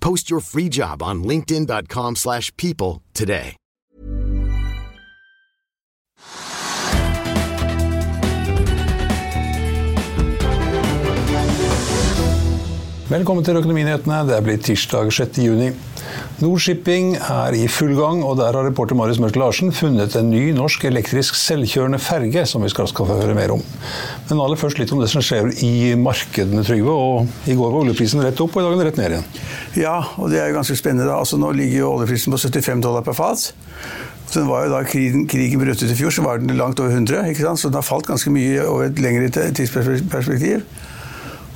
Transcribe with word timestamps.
Post 0.00 0.30
your 0.30 0.40
free 0.40 0.68
job 0.68 1.02
on 1.02 1.22
linkedin.com/people 1.22 2.14
slash 2.16 2.50
people 2.56 3.02
today. 3.14 3.56
Velkommen 13.10 13.44
til 13.44 13.56
Økonominyhetene. 13.58 14.20
Det 14.28 14.36
er 14.36 14.42
blitt 14.46 14.60
tirsdag 14.68 15.08
6. 15.12 15.38
juni. 15.42 15.72
Nordshipping 16.40 17.14
er 17.20 17.54
i 17.58 17.66
full 17.68 17.92
gang, 17.98 18.22
og 18.24 18.38
der 18.38 18.56
har 18.56 18.64
reporter 18.64 18.96
Marius 18.96 19.20
Mørk 19.20 19.36
Larsen 19.36 19.74
funnet 19.76 20.14
en 20.16 20.30
ny 20.32 20.50
norsk 20.56 20.86
elektrisk 20.88 21.36
selvkjørende 21.36 22.00
ferge 22.00 22.46
som 22.48 22.64
vi 22.64 22.70
skal, 22.72 22.88
skal 22.88 23.10
høre 23.10 23.36
mer 23.36 23.52
om. 23.54 23.64
Men 24.30 24.40
aller 24.40 24.60
først 24.60 24.80
litt 24.80 24.92
om 24.94 25.02
det 25.02 25.10
som 25.12 25.24
skjer 25.24 25.50
i 25.66 25.92
markedene, 26.00 26.64
Trygve. 26.64 26.94
Og 26.94 27.50
I 27.50 27.56
går 27.58 27.74
var 27.74 27.82
oljeprisen 27.84 28.24
rett 28.24 28.40
opp, 28.40 28.56
og 28.56 28.62
i 28.62 28.66
dag 28.66 28.72
er 28.72 28.78
den 28.78 28.88
rett 28.88 29.00
ned 29.02 29.16
igjen. 29.16 29.28
Ja, 29.82 29.96
og 30.16 30.32
det 30.32 30.40
er 30.40 30.56
ganske 30.56 30.78
spennende. 30.78 31.12
Altså, 31.12 31.36
nå 31.40 31.52
ligger 31.56 31.84
jo 31.84 31.92
oljeprisen 31.98 32.32
på 32.32 32.40
75 32.40 32.86
dollar 32.86 33.04
per 33.06 33.18
fat. 33.20 33.50
Så 34.30 34.44
Da 34.46 34.84
krigen, 34.86 35.26
krigen 35.26 35.58
brøt 35.58 35.82
ut 35.82 35.90
i 35.90 35.96
fjor, 35.98 36.12
så 36.14 36.22
var 36.22 36.38
den 36.38 36.56
langt 36.56 36.80
over 36.80 36.92
100. 36.94 37.28
ikke 37.32 37.42
sant? 37.42 37.58
Så 37.58 37.68
den 37.68 37.80
har 37.80 37.82
falt 37.82 38.06
ganske 38.06 38.30
mye 38.30 38.62
over 38.62 38.86
et 38.86 39.00
lengre 39.02 39.28
tidsperspektiv. 39.28 40.62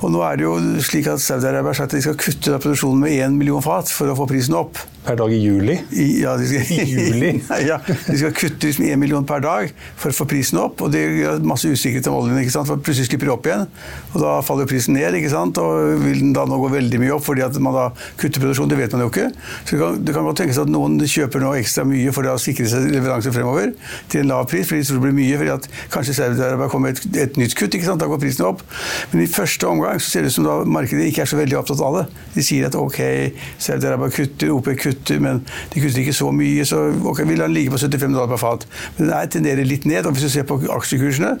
Og 0.03 0.11
nå 0.11 0.21
er 0.27 0.39
det 0.39 0.45
jo 0.45 0.55
slik 0.83 1.07
at 1.07 1.23
Saudi-Arabia 1.23 1.71
har 1.71 1.79
sagt 1.79 1.93
at 1.93 1.99
de 1.99 2.03
skal 2.03 2.19
kutte 2.19 2.59
produksjonen 2.59 3.05
med 3.05 3.15
1 3.15 3.37
million 3.39 3.63
fat 3.63 3.91
for 3.91 4.11
å 4.11 4.17
få 4.17 4.27
prisen 4.29 4.57
opp. 4.57 4.81
Per 5.05 5.17
dag 5.19 5.33
i 5.33 5.37
juli? 5.37 5.75
Ja, 5.93 6.33
de 6.39 6.47
skal, 6.49 6.71
I 6.81 6.85
juli? 6.89 7.31
Ja, 7.69 7.77
de 7.85 8.17
skal 8.17 8.33
kutte 8.33 8.69
liksom 8.69 8.87
1 8.87 8.97
million 9.01 9.25
per 9.27 9.43
dag 9.43 9.69
for 9.99 10.09
å 10.09 10.15
få 10.17 10.25
prisen 10.29 10.57
opp. 10.61 10.81
Og 10.81 10.91
det 10.93 11.03
gjør 11.03 11.43
masse 11.45 11.69
usikkerhet 11.69 12.09
om 12.09 12.17
oljen. 12.23 12.39
ikke 12.41 12.53
sant? 12.55 12.69
For 12.69 12.81
plutselig 12.81 13.11
slipper 13.11 13.29
de 13.29 13.33
opp 13.35 13.49
igjen, 13.49 13.67
og 14.13 14.17
da 14.23 14.33
faller 14.45 14.69
prisen 14.69 14.97
ned. 14.97 15.17
ikke 15.19 15.29
sant? 15.33 15.59
Og 15.61 16.01
vil 16.01 16.23
den 16.23 16.33
da 16.35 16.47
nå 16.49 16.57
gå 16.63 16.71
veldig 16.73 17.01
mye 17.03 17.13
opp 17.17 17.25
fordi 17.27 17.45
at 17.45 17.59
man 17.61 17.77
da 17.77 17.85
kutter 18.17 18.41
produksjonen? 18.41 18.71
Det 18.73 18.79
vet 18.81 18.95
man 18.97 19.05
jo 19.05 19.11
ikke. 19.13 19.27
Så 19.67 19.75
det 19.75 19.81
kan, 19.83 19.99
det 20.07 20.17
kan 20.17 20.29
godt 20.29 20.41
tenkes 20.41 20.61
at 20.63 20.73
noen 20.73 20.97
kjøper 21.05 21.45
nå 21.45 21.53
ekstra 21.59 21.85
mye 21.87 22.15
for 22.15 22.31
å 22.31 22.35
sikre 22.41 22.67
seg 22.71 22.89
leveranser 22.95 23.35
fremover 23.35 23.75
til 24.09 24.23
en 24.23 24.33
lav 24.33 24.49
pris, 24.49 24.65
fordi 24.65 24.81
de 24.81 24.89
tror 24.89 25.01
det 25.01 25.05
blir 25.05 25.17
mye. 25.21 25.37
fordi 25.41 25.53
at 25.55 25.69
kanskje 25.93 26.17
Saudi-Arabia 26.17 26.71
kommer 26.73 26.89
med 26.95 27.03
et, 27.03 27.21
et 27.27 27.39
nytt 27.41 27.53
kutt. 27.59 27.77
ikke 27.77 27.91
sant? 27.91 28.01
Da 28.01 28.09
går 28.09 28.23
prisen 28.25 28.49
opp. 28.49 28.65
Men 29.13 29.25
i 29.27 29.29
første 29.29 29.69
omgang 29.69 30.01
så 30.01 30.09
ser 30.15 30.25
det 30.25 30.33
ut 30.33 30.39
som 30.39 30.49
da 30.49 30.57
markedet 30.65 31.11
ikke 31.11 31.25
er 31.27 31.29
så 31.29 31.37
veldig 31.39 31.61
opptatt 31.61 31.85
av 31.85 32.01
det. 32.01 32.05
De 32.35 32.45
sier 32.45 32.65
at 32.67 32.75
ok, 32.79 32.99
Saudi-Arabia 33.61 34.11
kutter, 34.17 34.53
OPEC 34.55 34.81
kutter, 34.81 34.94
men 35.21 35.41
de 35.73 35.81
kutter 35.81 36.01
ikke 36.01 36.15
så 36.15 36.31
mye, 36.35 36.65
så 36.67 36.81
ok, 37.11 37.23
vil 37.27 37.43
den 37.43 37.53
ligge 37.55 37.73
på 37.73 37.81
75 37.81 38.13
dollar 38.13 38.31
per 38.31 38.41
fat. 38.41 38.65
Men 38.97 39.09
den 39.09 39.13
er 39.17 39.29
tenderer 39.31 39.67
litt 39.67 39.85
ned. 39.85 40.05
og 40.05 40.15
Hvis 40.15 40.27
du 40.27 40.29
ser 40.29 40.47
på 40.47 40.59
aksjekursene, 40.77 41.35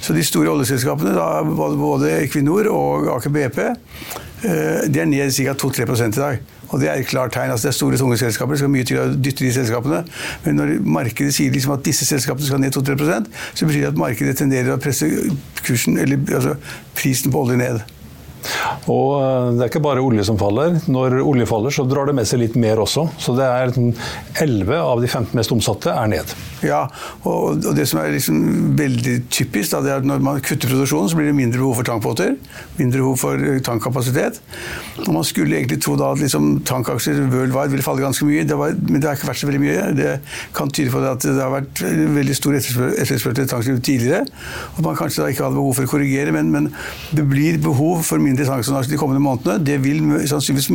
så 0.00 0.16
de 0.16 0.24
store 0.24 0.50
oljeselskapene, 0.54 1.14
da, 1.16 1.42
både 1.44 2.16
Equinor 2.24 2.70
og 2.72 3.10
Aker 3.16 3.34
BP, 3.34 3.60
eh, 3.66 4.88
de 4.88 5.00
er 5.00 5.10
ned 5.10 5.34
ca. 5.36 5.54
2-3% 5.54 6.16
i 6.16 6.20
dag. 6.20 6.40
Og 6.70 6.80
Det 6.80 6.88
er 6.88 6.94
et 6.94 7.06
klart 7.06 7.32
tegn. 7.32 7.50
altså 7.50 7.68
Det 7.68 7.74
er 7.74 7.78
store, 7.78 7.96
tunge 7.96 8.16
selskaper. 8.16 8.52
Det 8.52 8.58
skal 8.58 8.70
mye 8.70 8.84
til 8.84 8.98
å 8.98 9.06
dytte 9.14 9.44
de 9.44 9.52
selskapene. 9.52 10.04
Men 10.44 10.54
når 10.54 10.76
markedet 10.86 11.34
sier 11.34 11.50
liksom 11.50 11.72
at 11.72 11.84
disse 11.84 12.06
selskapene 12.06 12.46
skal 12.46 12.60
ned 12.60 12.72
2-3% 12.72 13.26
så 13.54 13.66
betyr 13.66 13.80
det 13.80 13.92
at 13.92 13.98
markedet 13.98 14.36
tenderer 14.38 14.74
å 14.74 14.82
presse 14.82 15.08
kursen, 15.64 15.98
eller 15.98 16.16
altså 16.30 16.54
prisen 16.94 17.32
på 17.32 17.42
olje 17.42 17.56
ned. 17.56 17.82
Og 18.90 19.16
eh, 19.20 19.50
det 19.56 19.64
er 19.64 19.72
ikke 19.72 19.82
bare 19.84 20.04
olje 20.04 20.24
som 20.28 20.38
faller. 20.40 20.78
Når 20.90 21.20
olje 21.22 21.48
faller, 21.50 21.74
så 21.74 21.86
drar 21.88 22.08
det 22.08 22.16
med 22.18 22.28
seg 22.28 22.42
litt 22.42 22.56
mer 22.60 22.80
også. 22.82 23.06
Så 23.20 23.34
det 23.38 23.46
er 23.46 23.72
11 23.74 24.74
av 24.78 25.02
de 25.02 25.10
15 25.10 25.36
mest 25.38 25.54
omsatte 25.54 25.94
er 25.94 26.10
ned. 26.10 26.34
Ja, 26.64 26.82
og, 27.28 27.62
det 27.76 27.86
som 27.88 28.02
er 28.02 28.12
liksom 28.12 28.74
veldig 28.78 29.16
typisk, 29.32 29.72
da, 29.72 29.80
det 29.84 29.92
er 29.92 30.02
at 30.02 30.08
når 30.08 30.24
man 30.24 30.40
kutter 30.44 30.70
produksjonen, 30.70 31.10
så 31.10 31.18
blir 31.18 31.30
det 31.30 31.36
mindre 31.38 31.62
behov 31.62 31.78
for 31.80 31.88
tankbåter. 31.88 32.36
Mindre 32.78 33.04
behov 33.04 33.20
for 33.20 33.44
eh, 33.44 33.60
tankkapasitet. 33.64 34.40
Og 35.06 35.12
man 35.16 35.26
skulle 35.26 35.60
egentlig 35.60 35.80
tro 35.84 35.96
da 36.00 36.12
at 36.14 36.22
liksom, 36.22 36.50
tankaksjer 36.68 37.22
worldwide 37.30 37.74
ville 37.74 37.86
falle 37.86 38.04
ganske 38.04 38.26
mye, 38.28 38.44
det 38.48 38.58
var, 38.58 38.76
men 38.88 39.00
det 39.00 39.10
har 39.10 39.18
ikke 39.18 39.30
vært 39.30 39.42
så 39.42 39.50
veldig 39.50 39.62
mye. 39.64 39.88
Det 39.98 40.16
kan 40.56 40.72
tyde 40.72 40.92
på 40.92 41.02
at 41.04 41.24
det 41.24 41.36
har 41.40 41.52
vært 41.54 41.84
veldig 42.18 42.36
stor 42.36 42.58
etterspørsel 42.58 43.32
etter 43.34 43.50
tankskip 43.50 43.80
tidligere. 43.84 44.26
Og 44.76 44.84
man 44.86 44.98
kanskje 44.98 45.24
da 45.24 45.30
ikke 45.32 45.46
hadde 45.46 45.58
behov 45.58 45.76
for 45.78 45.88
å 45.88 45.92
korrigere, 45.94 46.34
men, 46.34 46.52
men 46.52 46.70
det 47.16 47.24
blir 47.28 47.60
behov 47.62 48.04
for 48.06 48.20
mindre 48.22 48.29
tanksonnasje 48.38 48.92
de 48.92 49.00
kommende 49.00 49.22
månedene. 49.24 49.58
Det 49.66 49.78
vil 49.84 50.00
sannsynligvis 50.30 50.70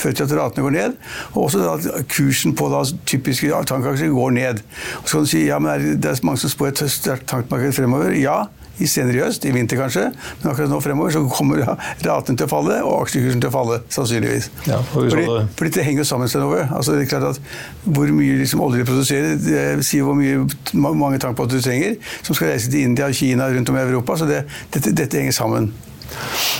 føre 0.00 0.16
til 0.16 0.26
at 0.26 0.34
ratene 0.38 0.66
går 0.66 0.76
ned, 0.76 0.98
og 1.34 1.46
også 1.46 1.62
at 1.74 2.08
kursen 2.12 2.56
på 2.56 2.68
da, 2.72 2.84
typiske 3.06 3.62
tankaksjer 3.70 4.12
går 4.14 4.36
ned. 4.38 4.64
Og 5.02 5.08
så 5.08 5.16
kan 5.16 5.28
du 5.28 5.32
si 5.32 5.46
ja, 5.46 5.60
men 5.62 5.96
det 6.02 6.10
er 6.10 6.26
mange 6.26 6.42
som 6.42 6.52
spår 6.52 6.72
et 6.72 6.84
sterkt 6.92 7.28
tankmarked 7.30 7.76
fremover. 7.76 8.14
Ja, 8.18 8.44
i 8.82 8.88
senere 8.90 9.18
i 9.18 9.22
høst, 9.22 9.44
i 9.46 9.52
vinter 9.54 9.78
kanskje, 9.78 10.08
men 10.40 10.48
akkurat 10.50 10.70
nå 10.70 10.80
fremover 10.82 11.14
så 11.14 11.22
kommer 11.30 11.62
ratene 11.62 12.38
til 12.38 12.48
å 12.48 12.50
falle, 12.50 12.80
og 12.82 13.04
aksjekursen 13.04 13.42
til 13.42 13.50
å 13.50 13.54
falle, 13.54 13.78
sannsynligvis. 13.94 14.50
Ja, 14.66 14.80
for 14.90 15.06
fordi, 15.12 15.26
fordi, 15.60 15.72
det 15.76 15.86
henger 15.86 16.02
jo 16.02 16.08
sammen 16.10 16.34
over. 16.42 16.66
Altså, 16.74 16.96
det 16.96 17.04
er 17.04 17.12
klart 17.12 17.28
at 17.34 17.40
Hvor 17.84 18.10
mye 18.16 18.38
liksom, 18.40 18.62
olje 18.64 18.80
de 18.80 18.88
produserer, 18.88 19.38
det 19.38 19.86
sier 19.86 20.06
hvor 20.06 20.16
mye, 20.18 20.42
mange 20.74 21.18
tankbåter 21.22 21.60
du 21.60 21.64
trenger, 21.64 21.96
som 22.22 22.34
skal 22.34 22.54
reise 22.54 22.70
til 22.72 22.88
India, 22.88 23.10
Kina, 23.12 23.50
rundt 23.52 23.70
om 23.70 23.78
i 23.78 23.82
Europa. 23.84 24.16
Så 24.18 24.28
det, 24.30 24.44
dette, 24.74 24.94
dette 24.96 25.20
henger 25.20 25.36
sammen. 25.36 25.70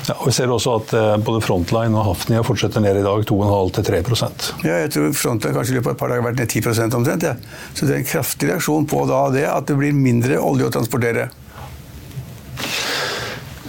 Ja, 0.09 0.17
Vi 0.27 0.33
ser 0.37 0.53
også 0.53 0.75
at 0.81 0.93
eh, 0.97 1.15
både 1.25 1.41
Frontline 1.45 1.97
og 1.97 2.09
Hafnia 2.11 2.43
fortsetter 2.45 2.83
ned 2.85 2.99
i 3.01 3.05
dag 3.05 3.25
2,5-3 3.31 4.01
Ja, 4.67 4.81
jeg 4.85 4.93
tror 4.93 5.15
Frontline 5.17 5.57
kanskje 5.57 5.75
i 5.75 5.79
løpet 5.79 5.93
av 5.93 5.95
et 5.95 6.03
par 6.03 6.13
dager 6.13 6.23
har 6.23 6.29
vært 6.29 6.43
ned 6.43 6.53
10 6.53 6.99
omtrent. 6.99 7.25
Ja. 7.25 7.35
Så 7.73 7.87
det 7.87 7.95
er 7.95 8.03
en 8.03 8.11
kraftig 8.11 8.51
reaksjon 8.51 8.89
på 8.91 9.05
da 9.09 9.23
det 9.35 9.47
at 9.49 9.71
det 9.71 9.79
blir 9.81 9.97
mindre 9.97 10.41
olje 10.43 10.69
å 10.69 10.75
transportere. 10.75 11.31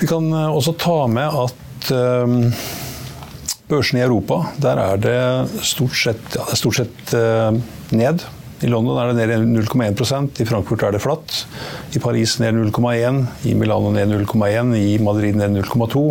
Vi 0.02 0.10
kan 0.12 0.28
eh, 0.34 0.50
også 0.52 0.76
ta 0.82 0.98
med 1.08 1.40
at 1.46 1.92
um, 1.96 2.40
børsene 3.70 4.02
i 4.02 4.06
Europa, 4.06 4.42
der 4.62 4.82
er 4.82 5.00
det 5.02 5.20
stort 5.66 5.96
sett, 5.98 6.26
ja, 6.36 6.44
det 6.50 6.60
stort 6.60 6.82
sett 6.82 7.16
uh, 7.16 7.56
ned. 7.96 8.26
I 8.64 8.70
London 8.72 8.96
er 9.02 9.10
det 9.12 9.26
ned 9.28 9.50
0,1% 9.68 10.40
i 10.40 10.46
Frankfurt 10.48 10.86
er 10.88 10.96
det 10.96 11.02
flatt. 11.04 11.44
I 11.92 12.00
Paris 12.00 12.40
ned 12.40 12.56
0,1, 12.56 13.28
i 13.50 13.52
Milano 13.58 13.90
ned 13.92 14.08
0,1, 14.14 14.76
i 14.80 14.98
Madrid 15.04 15.36
ned 15.40 15.52
0,2. 15.58 16.04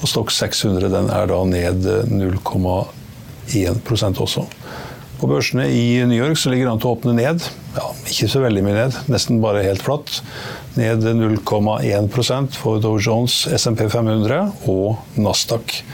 Og 0.00 0.06
Stock 0.08 0.30
600 0.32 0.88
den 0.92 1.10
er 1.12 1.26
da 1.28 1.44
ned 1.48 1.84
0,1% 2.08 4.20
også. 4.24 4.42
På 5.20 5.26
børsene 5.30 5.64
i 5.70 6.04
New 6.08 6.18
York 6.18 6.36
ligger 6.50 6.66
det 6.66 6.72
an 6.72 6.80
til 6.82 6.90
å 6.90 6.94
åpne 6.96 7.12
ned. 7.14 7.38
Ja, 7.76 7.86
ikke 8.10 8.28
så 8.32 8.38
veldig 8.42 8.62
mye 8.66 8.74
ned, 8.74 8.92
nesten 9.12 9.42
bare 9.44 9.62
helt 9.62 9.84
flatt. 9.84 10.08
Ned 10.74 11.00
0,1% 11.04 12.56
for 12.58 12.80
Dow 12.82 12.98
Jones, 12.98 13.46
SMP 13.54 13.86
500 13.92 14.50
og 14.72 14.96
Nasdaq. 15.20 15.84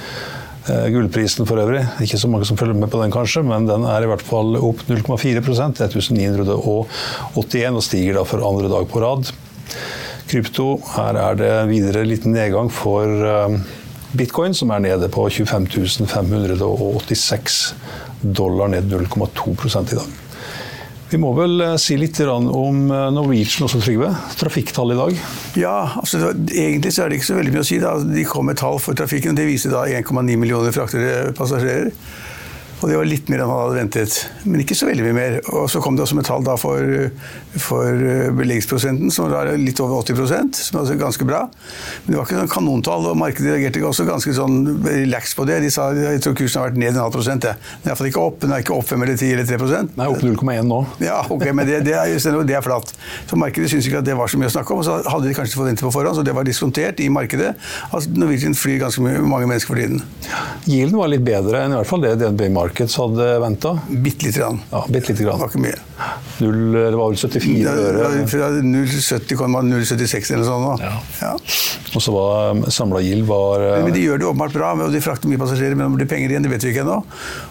Eh, 0.68 0.88
gullprisen 0.92 1.46
for 1.48 1.60
øvrig, 1.62 1.80
ikke 2.04 2.18
så 2.20 2.28
mange 2.28 2.44
som 2.44 2.58
følger 2.60 2.76
med 2.76 2.90
på 2.92 3.00
den 3.00 3.12
kanskje, 3.12 3.40
men 3.46 3.64
den 3.68 3.86
er 3.88 4.04
i 4.04 4.08
hvert 4.10 4.24
fall 4.24 4.58
opp 4.60 4.82
0,4% 4.88 5.80
1981 5.80 7.78
og 7.78 7.84
stiger 7.86 8.18
da 8.18 8.24
for 8.28 8.44
andre 8.44 8.68
dag 8.72 8.88
på 8.90 9.00
rad. 9.00 9.32
Krypto, 10.28 10.74
her 10.92 11.16
er 11.16 11.38
det 11.40 11.52
videre 11.70 12.04
liten 12.04 12.36
nedgang 12.36 12.68
for 12.72 13.08
eh, 13.08 13.56
bitcoin, 14.12 14.52
som 14.56 14.74
er 14.74 14.84
nede 14.84 15.08
på 15.08 15.24
25 15.32 16.04
586 16.12 17.60
dollar, 18.20 18.68
ned 18.68 18.92
0,2% 18.92 19.94
i 19.94 20.00
dag. 20.02 20.27
Vi 21.08 21.16
må 21.20 21.30
vel 21.36 21.60
eh, 21.64 21.76
si 21.80 21.96
litt 21.96 22.18
om 22.20 22.90
eh, 22.92 23.04
Norwegian 23.14 23.64
også, 23.64 23.80
Trygve. 23.80 24.10
Trafikktall 24.36 24.92
i 24.92 24.98
dag? 24.98 25.20
Ja, 25.56 25.76
altså 26.02 26.34
egentlig 26.52 26.92
så 26.92 27.04
er 27.04 27.10
det 27.10 27.20
ikke 27.20 27.30
så 27.30 27.38
veldig 27.38 27.54
mye 27.54 27.64
å 27.64 27.68
si. 27.68 27.78
Da. 27.80 27.94
De 28.04 28.24
kom 28.28 28.48
med 28.50 28.60
tall 28.60 28.80
for 28.82 28.98
trafikken, 28.98 29.32
og 29.32 29.40
det 29.40 29.48
viser 29.48 29.72
da 29.72 29.86
1,9 29.88 30.36
millioner 30.36 30.74
fraktede 30.76 31.32
passasjerer. 31.38 31.94
Og 32.78 32.90
det 32.90 32.98
var 32.98 33.08
litt 33.08 33.30
mer 33.30 33.42
enn 33.42 33.50
han 33.50 33.60
hadde 33.64 33.78
ventet. 33.78 34.16
Men 34.46 34.62
ikke 34.62 34.76
så 34.78 34.86
veldig 34.88 35.04
mye 35.08 35.16
mer. 35.16 35.36
Og 35.58 35.66
så 35.70 35.80
kom 35.82 35.96
det 35.98 36.04
også 36.04 36.18
med 36.18 36.26
tall 36.28 36.46
for, 36.60 36.92
for 37.58 37.88
eh, 37.90 38.28
beleggsprosenten, 38.38 39.10
som 39.14 39.32
var 39.32 39.50
litt 39.58 39.80
over 39.82 40.04
80% 40.04 40.60
som 40.62 40.78
var 40.78 41.00
ganske 41.00 41.26
bra. 41.28 41.40
Men 42.04 42.12
det 42.12 42.18
var 42.18 42.28
ikke 42.28 42.38
sånn 42.38 42.52
kanontall, 42.52 43.08
og 43.10 43.18
markedet 43.18 43.56
reagerte 43.56 43.82
også 43.88 44.06
ganske 44.08 44.34
sånn 44.36 44.60
relax 44.84 45.34
på 45.38 45.46
det. 45.48 45.58
De 45.64 45.72
sa 45.74 45.88
jeg 45.96 46.22
tror 46.24 46.36
kursen 46.38 46.62
har 46.62 46.70
vært 46.70 46.80
ned 46.84 46.94
en 46.94 47.02
halv 47.06 47.16
prosent. 47.16 47.46
Den 47.48 47.56
er 47.58 47.90
iallfall 47.90 48.10
ikke 48.12 48.22
opp. 48.22 48.38
Den 48.44 48.54
er 48.54 48.62
ikke 48.62 48.76
opp 48.76 48.88
5 48.92 49.06
eller 49.06 49.18
10 49.18 49.34
eller 49.34 49.48
3% 49.48 49.98
Nei, 49.98 50.08
opp 50.12 50.22
0,1 50.22 50.68
nå. 50.68 50.80
Ja, 51.02 51.18
ok, 51.26 51.46
men 51.50 51.68
det, 51.68 51.82
det, 51.88 51.96
er, 51.98 52.42
det 52.48 52.58
er 52.58 52.64
flatt. 52.64 52.94
Så 53.28 53.38
markedet 53.40 53.72
syntes 53.72 53.90
ikke 53.90 54.02
at 54.02 54.08
det 54.08 54.16
var 54.18 54.30
så 54.30 54.40
mye 54.40 54.50
å 54.50 54.54
snakke 54.54 54.74
om. 54.74 54.82
Og 54.84 54.86
så 54.86 55.00
hadde 55.02 55.26
de 55.26 55.34
kanskje 55.36 55.58
forventet 55.58 55.86
på 55.86 55.92
forhånd, 55.94 56.20
så 56.20 56.26
det 56.26 56.36
var 56.36 56.46
diskontert 56.46 57.02
i 57.02 57.10
markedet. 57.12 57.54
Altså, 57.90 58.14
Norwegian 58.14 58.56
flyr 58.58 58.78
ganske 58.84 59.02
mange 59.02 59.50
mennesker 59.50 59.74
for 59.74 59.82
tiden. 59.82 60.02
Gilden 60.68 60.98
var 61.00 61.10
litt 61.10 61.26
bedre 61.26 61.64
enn 61.64 61.74
i 61.74 61.80
hvert 61.80 61.90
fall 61.90 62.04
det 62.04 62.14
DNB 62.20 62.46
Markets 62.68 62.96
hadde 63.00 63.26
venta. 63.40 63.78
Bitte 63.88 64.26
lite 64.26 64.38
grann. 64.38 64.60
Ja, 64.70 64.86
bitte 64.88 65.12
lite 65.12 65.24
grann. 65.24 65.38
Det 65.38 65.46
var 65.46 65.48
ikke 65.48 65.62
mye. 65.62 65.78
Null, 66.38 66.72
det 66.76 66.98
var 66.98 67.08
vel 67.10 67.16
74 67.18 67.70
øre? 67.72 68.26
Fra 68.28 68.48
0,70,076 68.62 70.32
eller 70.36 70.44
sånn. 70.46 70.66
Ja. 70.82 70.90
ja. 71.22 71.30
Og 71.96 72.04
så 72.04 72.12
var 72.12 72.52
um, 72.52 72.60
samla 72.72 73.00
gild 73.06 73.24
var 73.28 73.64
men, 73.86 73.94
de 73.96 74.02
gjør 74.04 74.20
det 74.20 74.28
åpenbart 74.28 74.58
bra, 74.58 74.74
og 74.84 74.92
de 74.92 75.00
frakter 75.02 75.32
mye 75.32 75.40
passasjerer, 75.40 75.78
men 75.78 75.88
om 75.88 75.96
det 75.96 76.04
blir 76.04 76.10
penger 76.12 76.34
igjen, 76.34 76.44
det 76.44 76.52
vet 76.52 76.68
vi 76.68 76.74
ikke 76.74 76.84
ennå. 76.84 77.00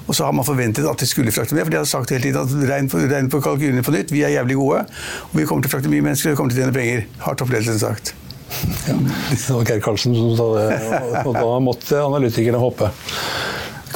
Og 0.05 0.13
så 0.13 0.27
har 0.27 0.37
man 0.37 0.47
forventet 0.47 0.85
at 0.87 1.01
de 1.01 1.09
skulle 1.09 1.33
frakte 1.33 1.57
mer, 1.57 1.65
for 1.65 1.73
de 1.73 1.81
har 1.81 1.89
sagt 1.89 2.13
hele 2.13 2.29
tiden 2.29 2.45
at 2.45 2.69
regn 2.69 2.91
på, 2.93 3.01
regn 3.09 3.33
på 3.33 3.41
kalkylene 3.49 3.83
på 3.87 3.95
nytt, 3.97 4.13
vi 4.13 4.23
er 4.27 4.37
jævlig 4.37 4.59
gode, 4.61 4.85
og 5.31 5.35
vi 5.41 5.49
kommer 5.49 5.65
til 5.65 5.73
å 5.73 5.75
frakte 5.79 5.91
mye 5.91 6.05
mennesker, 6.05 6.29
og 6.29 6.37
vi 6.37 6.41
kommer 6.43 6.53
til 6.53 6.61
å 6.61 6.67
tjene 6.67 6.77
penger. 6.77 7.05
Har 7.25 7.41
toppledelsen 7.41 7.81
sagt. 7.81 8.13
Ja, 8.87 8.95
det 9.33 9.51
var 9.51 9.67
Geir 9.67 9.83
Karlsen 9.83 10.15
som 10.15 10.31
sa 10.37 10.47
det, 10.55 10.67
og 11.25 11.33
da 11.35 11.59
måtte 11.63 12.05
analytikerne 12.05 12.61
håpe. 12.61 12.93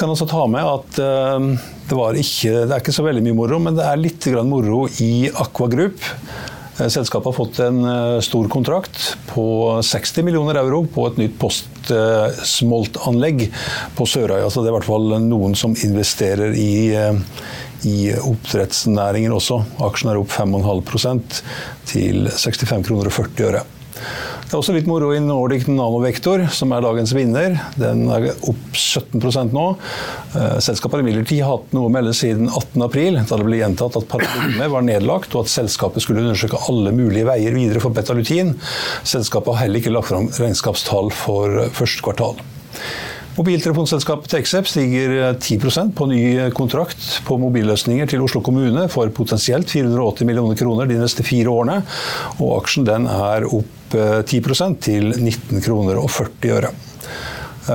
Kan 0.01 0.09
også 0.09 0.25
ta 0.25 0.48
med 0.50 0.65
at 0.65 0.98
uh, 0.98 1.38
det, 1.86 1.94
ikke, 2.24 2.65
det 2.65 2.74
er 2.74 2.81
ikke 2.81 2.95
så 2.95 3.03
veldig 3.06 3.21
mye 3.27 3.36
moro, 3.38 3.59
men 3.62 3.75
det 3.77 3.86
er 3.86 4.00
litt 4.01 4.25
moro 4.50 4.88
i 4.98 5.30
Aqua 5.30 5.69
Group. 5.69 6.01
Eh, 6.80 6.88
selskapet 6.89 7.30
har 7.30 7.36
fått 7.38 7.59
en 7.62 7.86
uh, 7.86 8.18
stor 8.25 8.50
kontrakt 8.50 8.98
på 9.30 9.45
60 9.86 10.25
millioner 10.25 10.57
euro 10.63 10.89
på 10.89 11.06
et 11.06 11.21
nytt 11.21 11.38
postsmoltanlegg 11.44 13.45
på 13.94 14.07
Sørøya. 14.09 14.50
Så 14.50 14.63
det 14.63 14.71
er 14.71 14.74
i 14.74 14.77
hvert 14.80 14.89
fall 14.89 15.21
noen 15.21 15.53
som 15.59 15.77
investerer 15.86 16.57
i, 16.57 16.98
i 17.86 18.09
oppdrettsnæringen 18.18 19.38
også. 19.38 19.62
Aksjen 19.86 20.09
er 20.15 20.24
opp 20.24 20.33
5,5 20.33 21.21
til 21.94 22.25
65 22.25 22.89
kroner 22.89 23.06
og 23.12 23.15
40 23.19 23.50
øre. 23.51 23.62
Det 24.51 24.57
er 24.57 24.59
også 24.65 24.74
litt 24.75 24.88
moro 24.92 25.13
i 25.15 25.19
Nordic 25.24 25.69
Nanovektor, 25.71 26.42
som 26.51 26.74
er 26.75 26.81
dagens 26.83 27.13
vinner. 27.15 27.53
Den 27.80 28.01
er 28.12 28.25
opp 28.36 28.74
17 28.75 29.53
nå. 29.56 29.62
Eh, 30.36 30.57
selskapet 30.59 30.98
har 30.98 31.03
imidlertid 31.06 31.39
hatt 31.48 31.71
noe 31.71 31.88
å 31.88 31.94
melde 31.95 32.12
siden 32.12 32.50
18.4, 32.50 33.24
da 33.30 33.38
det 33.39 33.45
ble 33.48 33.62
gjentatt 33.62 33.95
at 33.95 34.09
Paradigme 34.12 34.68
var 34.74 34.83
nedlagt, 34.83 35.38
og 35.38 35.45
at 35.45 35.53
selskapet 35.53 36.03
skulle 36.03 36.25
undersøke 36.25 36.59
alle 36.68 36.92
mulige 36.92 37.30
veier 37.30 37.56
videre 37.56 37.80
for 37.80 37.95
betalutin. 37.95 38.51
Selskapet 39.07 39.56
har 39.56 39.69
heller 39.69 39.80
ikke 39.80 39.95
lagt 39.95 40.12
fram 40.12 40.27
regnskapstall 40.36 41.13
for 41.15 41.71
første 41.80 42.03
kvartal. 42.03 42.44
Mobiltelefonselskapet 43.41 44.29
Texep 44.29 44.67
stiger 44.69 45.33
10% 45.33 45.95
på 45.97 46.05
ny 46.05 46.49
kontrakt 46.53 47.07
på 47.25 47.39
mobilløsninger 47.41 48.05
til 48.11 48.21
Oslo 48.21 48.43
kommune 48.45 48.83
for 48.91 49.09
potensielt 49.17 49.71
480 49.71 50.27
millioner 50.29 50.59
kroner 50.59 50.85
de 50.85 50.99
neste 50.99 51.25
fire 51.25 51.49
årene. 51.49 51.79
Og 52.38 52.59
aksjen 52.59 52.85
den 52.85 53.07
er 53.09 53.47
opp 53.49 53.95
10 53.95 54.38
eh, 54.38 54.75
til 54.85 55.09
19 55.15 55.63
kroner 55.65 55.97
og 55.97 56.11
40 56.13 56.53
øre. 56.53 56.69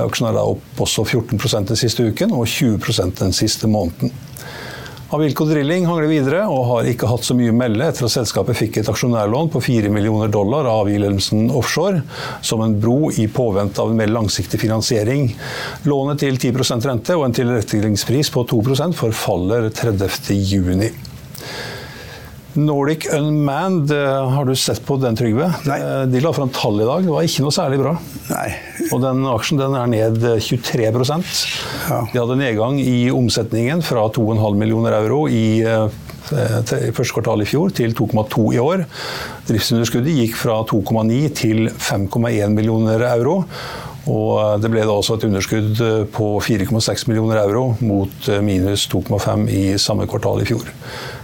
Aksjen 0.05 0.29
er 0.29 0.37
da 0.37 0.45
opp 0.53 0.79
også 0.87 1.03
14% 1.03 1.73
den 1.73 1.81
siste 1.83 2.07
uken 2.07 2.31
og 2.37 2.47
20% 2.47 3.19
den 3.19 3.35
siste 3.35 3.67
måneden. 3.67 4.15
Avilco 5.09 5.45
Drilling 5.47 5.85
hangler 5.87 6.09
videre 6.11 6.41
og 6.51 6.65
har 6.67 6.87
ikke 6.91 7.07
hatt 7.07 7.23
så 7.23 7.31
mye 7.37 7.53
å 7.53 7.55
melde 7.55 7.85
etter 7.87 8.03
at 8.09 8.11
selskapet 8.11 8.57
fikk 8.59 8.81
et 8.81 8.89
aksjonærlån 8.91 9.47
på 9.53 9.61
4 9.63 9.91
millioner 9.93 10.27
dollar 10.27 10.67
av 10.67 10.89
Wilhelmsen 10.89 11.47
Offshore 11.55 12.01
som 12.43 12.59
en 12.65 12.75
bro 12.81 13.07
i 13.15 13.29
påvente 13.31 13.79
av 13.79 13.93
en 13.93 14.01
mer 14.01 14.11
langsiktig 14.11 14.59
finansiering. 14.59 15.29
Lånet 15.87 16.25
til 16.25 16.35
10% 16.35 16.89
rente 16.91 17.15
og 17.15 17.23
en 17.23 17.37
tilretteleggingspris 17.39 18.33
på 18.35 18.43
2% 18.51 18.99
forfaller 18.99 19.69
30.6. 19.71 20.91
Nordic 22.57 23.05
Unmanned, 23.13 23.91
eh, 23.91 24.29
har 24.29 24.45
du 24.45 24.55
sett 24.55 24.85
på 24.85 24.97
den, 24.97 25.15
Trygve? 25.15 25.51
Nei. 25.67 25.77
Eh, 25.77 26.05
de 26.09 26.21
la 26.23 26.33
fram 26.33 26.49
tall 26.49 26.81
i 26.81 26.87
dag, 26.87 27.03
det 27.05 27.13
var 27.13 27.25
ikke 27.27 27.43
noe 27.45 27.53
særlig 27.53 27.77
bra. 27.83 27.93
Nei. 28.31 28.47
Og 28.89 29.01
den 29.03 29.21
aksjen 29.29 29.61
den 29.61 29.75
er 29.77 29.91
ned 29.91 30.25
23 30.41 30.87
ja. 30.89 31.99
De 32.11 32.17
hadde 32.17 32.39
nedgang 32.39 32.79
i 32.81 33.11
omsetningen 33.13 33.83
fra 33.85 34.07
2,5 34.09 34.57
millioner 34.57 34.97
euro 34.97 35.27
i 35.29 35.61
eh, 35.61 35.85
første 36.27 37.13
kvartal 37.13 37.45
i 37.45 37.47
fjor 37.47 37.75
til 37.77 37.93
2,2 37.93 38.47
i 38.55 38.61
år. 38.63 38.87
Driftsunderskuddet 39.47 40.17
gikk 40.17 40.39
fra 40.39 40.63
2,9 40.65 41.19
til 41.37 41.69
5,1 41.69 42.57
millioner 42.57 43.05
euro. 43.13 43.43
Og 44.07 44.61
det 44.63 44.71
ble 44.71 44.85
da 44.87 44.95
også 44.95 45.17
et 45.17 45.25
underskudd 45.27 45.81
på 46.15 46.27
4,6 46.39 47.09
millioner 47.09 47.41
euro 47.43 47.73
mot 47.83 48.29
minus 48.41 48.87
2,5 48.87 49.45
i 49.51 49.63
samme 49.83 50.07
kvartal 50.07 50.41
i 50.41 50.47
fjor. 50.47 50.71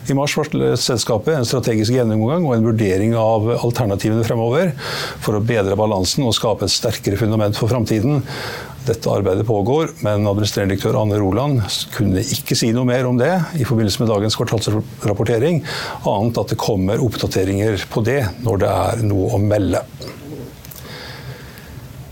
I 0.04 0.16
mars 0.18 0.34
varslet 0.36 0.80
selskapet 0.84 1.38
en 1.38 1.46
strategisk 1.48 1.94
gjennomgang 1.96 2.44
og 2.44 2.58
en 2.58 2.66
vurdering 2.68 3.14
av 3.16 3.46
alternativene 3.56 4.26
fremover 4.28 4.74
for 5.24 5.38
å 5.38 5.44
bedre 5.44 5.78
balansen 5.80 6.26
og 6.28 6.36
skape 6.36 6.68
et 6.68 6.74
sterkere 6.74 7.20
fundament 7.20 7.56
for 7.56 7.72
framtiden. 7.72 8.20
Dette 8.84 9.08
arbeidet 9.08 9.46
pågår, 9.48 9.94
men 10.04 10.28
administrerende 10.28 10.74
direktør 10.74 10.98
Anne 11.00 11.22
Roland 11.22 11.62
kunne 11.96 12.20
ikke 12.36 12.58
si 12.60 12.74
noe 12.76 12.90
mer 12.90 13.08
om 13.08 13.16
det 13.22 13.32
i 13.56 13.64
forbindelse 13.64 14.04
med 14.04 14.12
dagens 14.12 14.36
kvartalsrapportering, 14.42 15.62
annet 16.04 16.42
at 16.44 16.52
det 16.52 16.60
kommer 16.60 17.06
oppdateringer 17.06 17.88
på 17.94 18.04
det 18.04 18.20
når 18.44 18.60
det 18.66 18.74
er 18.74 19.08
noe 19.08 19.32
å 19.38 19.40
melde. 19.40 19.86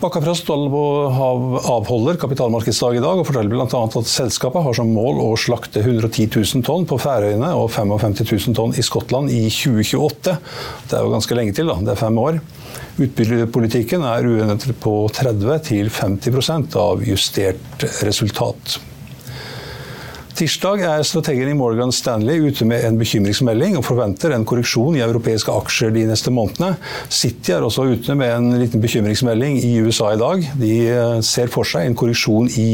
Bakkafrost 0.02 0.48
avholder 0.50 2.18
kapitalmarkedsdag 2.18 2.96
i 2.98 3.02
dag 3.04 3.20
og 3.22 3.28
forteller 3.28 3.52
bl.a. 3.54 3.68
at 3.70 4.10
selskapet 4.10 4.66
har 4.66 4.74
som 4.74 4.90
mål 4.90 5.20
å 5.22 5.28
slakte 5.38 5.84
110 5.84 6.26
000 6.42 6.66
tonn 6.66 6.88
på 6.90 6.98
Færøyene 7.04 7.52
og 7.54 7.70
55 7.70 8.18
000 8.24 8.58
tonn 8.58 8.74
i 8.74 8.86
Skottland 8.86 9.30
i 9.30 9.44
2028. 9.54 10.34
Det 10.90 10.98
er 10.98 11.06
jo 11.06 11.14
ganske 11.14 11.38
lenge 11.38 11.54
til, 11.54 11.70
da. 11.70 11.78
Det 11.86 11.94
er 11.94 12.02
fem 12.02 12.18
år. 12.18 12.42
Utbyttepolitikken 12.98 14.08
er 14.10 14.26
uendret 14.26 14.74
på 14.82 14.96
30 15.14 15.62
til 15.70 15.94
50% 15.94 16.80
av 16.82 17.06
justert 17.06 17.86
resultat. 18.02 18.82
Tirsdag 20.32 20.82
er 20.88 21.02
strategen 21.04 21.50
i 21.52 21.56
Morgan 21.58 21.92
Stanley 21.92 22.46
ute 22.48 22.66
med 22.68 22.86
en 22.88 22.98
bekymringsmelding 23.00 23.76
og 23.76 23.84
forventer 23.84 24.32
en 24.32 24.46
korreksjon 24.48 24.96
i 24.96 25.04
europeiske 25.04 25.52
aksjer 25.52 25.92
de 25.96 26.06
neste 26.08 26.32
månedene. 26.34 26.78
City 27.12 27.52
er 27.56 27.66
også 27.66 27.84
ute 27.92 28.16
med 28.16 28.32
en 28.32 28.48
liten 28.62 28.84
bekymringsmelding 28.84 29.60
i 29.68 29.74
USA 29.84 30.14
i 30.16 30.22
dag. 30.22 30.48
De 30.62 30.72
eh, 30.88 31.18
ser 31.26 31.52
for 31.52 31.68
seg 31.68 31.90
en 31.90 31.98
korreksjon 32.00 32.48
i 32.56 32.72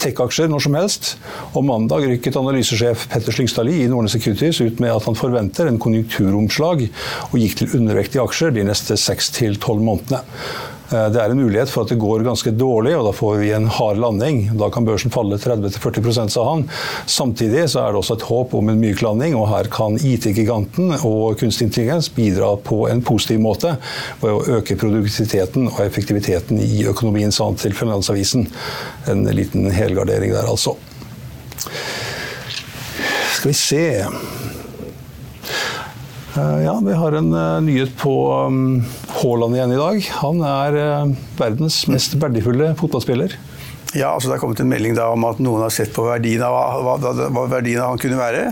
tech-aksjer 0.00 0.48
når 0.50 0.64
som 0.66 0.80
helst. 0.80 1.12
Og 1.52 1.68
mandag 1.68 2.08
rykket 2.08 2.40
analysesjef 2.40 3.06
Petter 3.12 3.36
Slyngstadli 3.36 3.82
i 3.84 3.88
Nordnes 3.92 4.16
Securities 4.16 4.62
ut 4.64 4.80
med 4.80 4.94
at 4.96 5.06
han 5.10 5.20
forventer 5.20 5.68
en 5.68 5.80
konjunkturomslag, 5.82 6.88
og 7.30 7.40
gikk 7.40 7.60
til 7.60 7.80
undervektige 7.80 8.24
aksjer 8.24 8.56
de 8.56 8.68
neste 8.72 8.96
seks 9.00 9.34
til 9.36 9.60
tolv 9.60 9.84
månedene. 9.84 10.24
Eh, 10.90 11.06
det 11.12 11.20
er 11.22 11.30
en 11.30 11.38
mulighet 11.38 11.70
for 11.70 11.84
at 11.84 11.92
det 11.92 12.00
går 12.02 12.24
ganske 12.26 12.50
dårlig, 12.58 12.96
og 12.98 13.06
da 13.06 13.12
får 13.14 13.36
vi 13.38 13.52
en 13.54 13.68
hard 13.70 14.00
landing. 14.02 14.42
Da 14.58 14.70
kan 14.74 14.86
børsen 14.86 15.12
falle 15.14 15.38
30-40% 15.38 16.34
sa 16.34 16.46
han. 16.48 16.66
Samtidig 17.06 17.68
så 17.70 17.84
er 17.84 17.92
det 17.92 18.00
også 18.02 18.18
et 18.18 18.26
håp 18.26 18.56
om 18.58 18.72
en 18.72 18.80
myk 18.80 19.04
landing, 19.06 19.36
og 19.38 19.48
her 19.52 19.70
kan 19.70 19.98
IT-giganten 19.98 20.96
og 20.98 21.38
kunstig 21.40 21.68
intelligens 21.70 22.10
bidra 22.14 22.56
på 22.66 22.82
en 22.90 23.04
positiv 23.06 23.42
måte 23.44 23.76
ved 24.22 24.34
å 24.34 24.58
øke 24.58 24.78
produktiviteten 24.80 25.70
og 25.70 25.82
effektiviteten 25.86 26.58
i 26.64 26.84
økonomien, 26.90 27.32
sa 27.32 27.46
han 27.50 27.60
til 27.60 27.76
Finansavisen. 27.76 28.48
En 29.10 29.26
liten 29.30 29.70
helgardering 29.70 30.34
der, 30.34 30.50
altså. 30.50 30.74
Skal 33.30 33.52
vi 33.52 33.56
se 33.56 33.84
Eh, 36.36 36.62
ja, 36.64 36.80
vi 36.84 36.92
har 36.92 37.12
en 37.12 37.34
uh, 37.34 37.60
nyhet 37.60 37.96
på 37.96 38.34
um, 38.46 38.84
Haaland 39.20 39.56
igjen 39.56 39.74
i 39.74 39.80
dag. 39.80 40.04
Han 40.22 40.44
er 40.46 40.76
uh, 40.80 41.14
verdens 41.36 41.82
mest 41.92 42.16
verdifulle 42.20 42.72
fotballspiller. 42.80 43.36
Ja, 43.92 44.12
altså 44.14 44.30
Det 44.30 44.36
er 44.36 44.42
kommet 44.42 44.60
en 44.62 44.70
melding 44.70 44.94
da 44.96 45.10
om 45.12 45.26
at 45.28 45.40
noen 45.42 45.64
har 45.64 45.72
sett 45.74 45.92
på 45.92 46.06
verdien 46.06 46.42
av 46.46 46.54
hva, 46.86 46.94
hva, 47.02 47.44
verdien 47.50 47.82
av 47.82 47.92
han 47.92 48.00
kunne 48.00 48.20
være. 48.20 48.44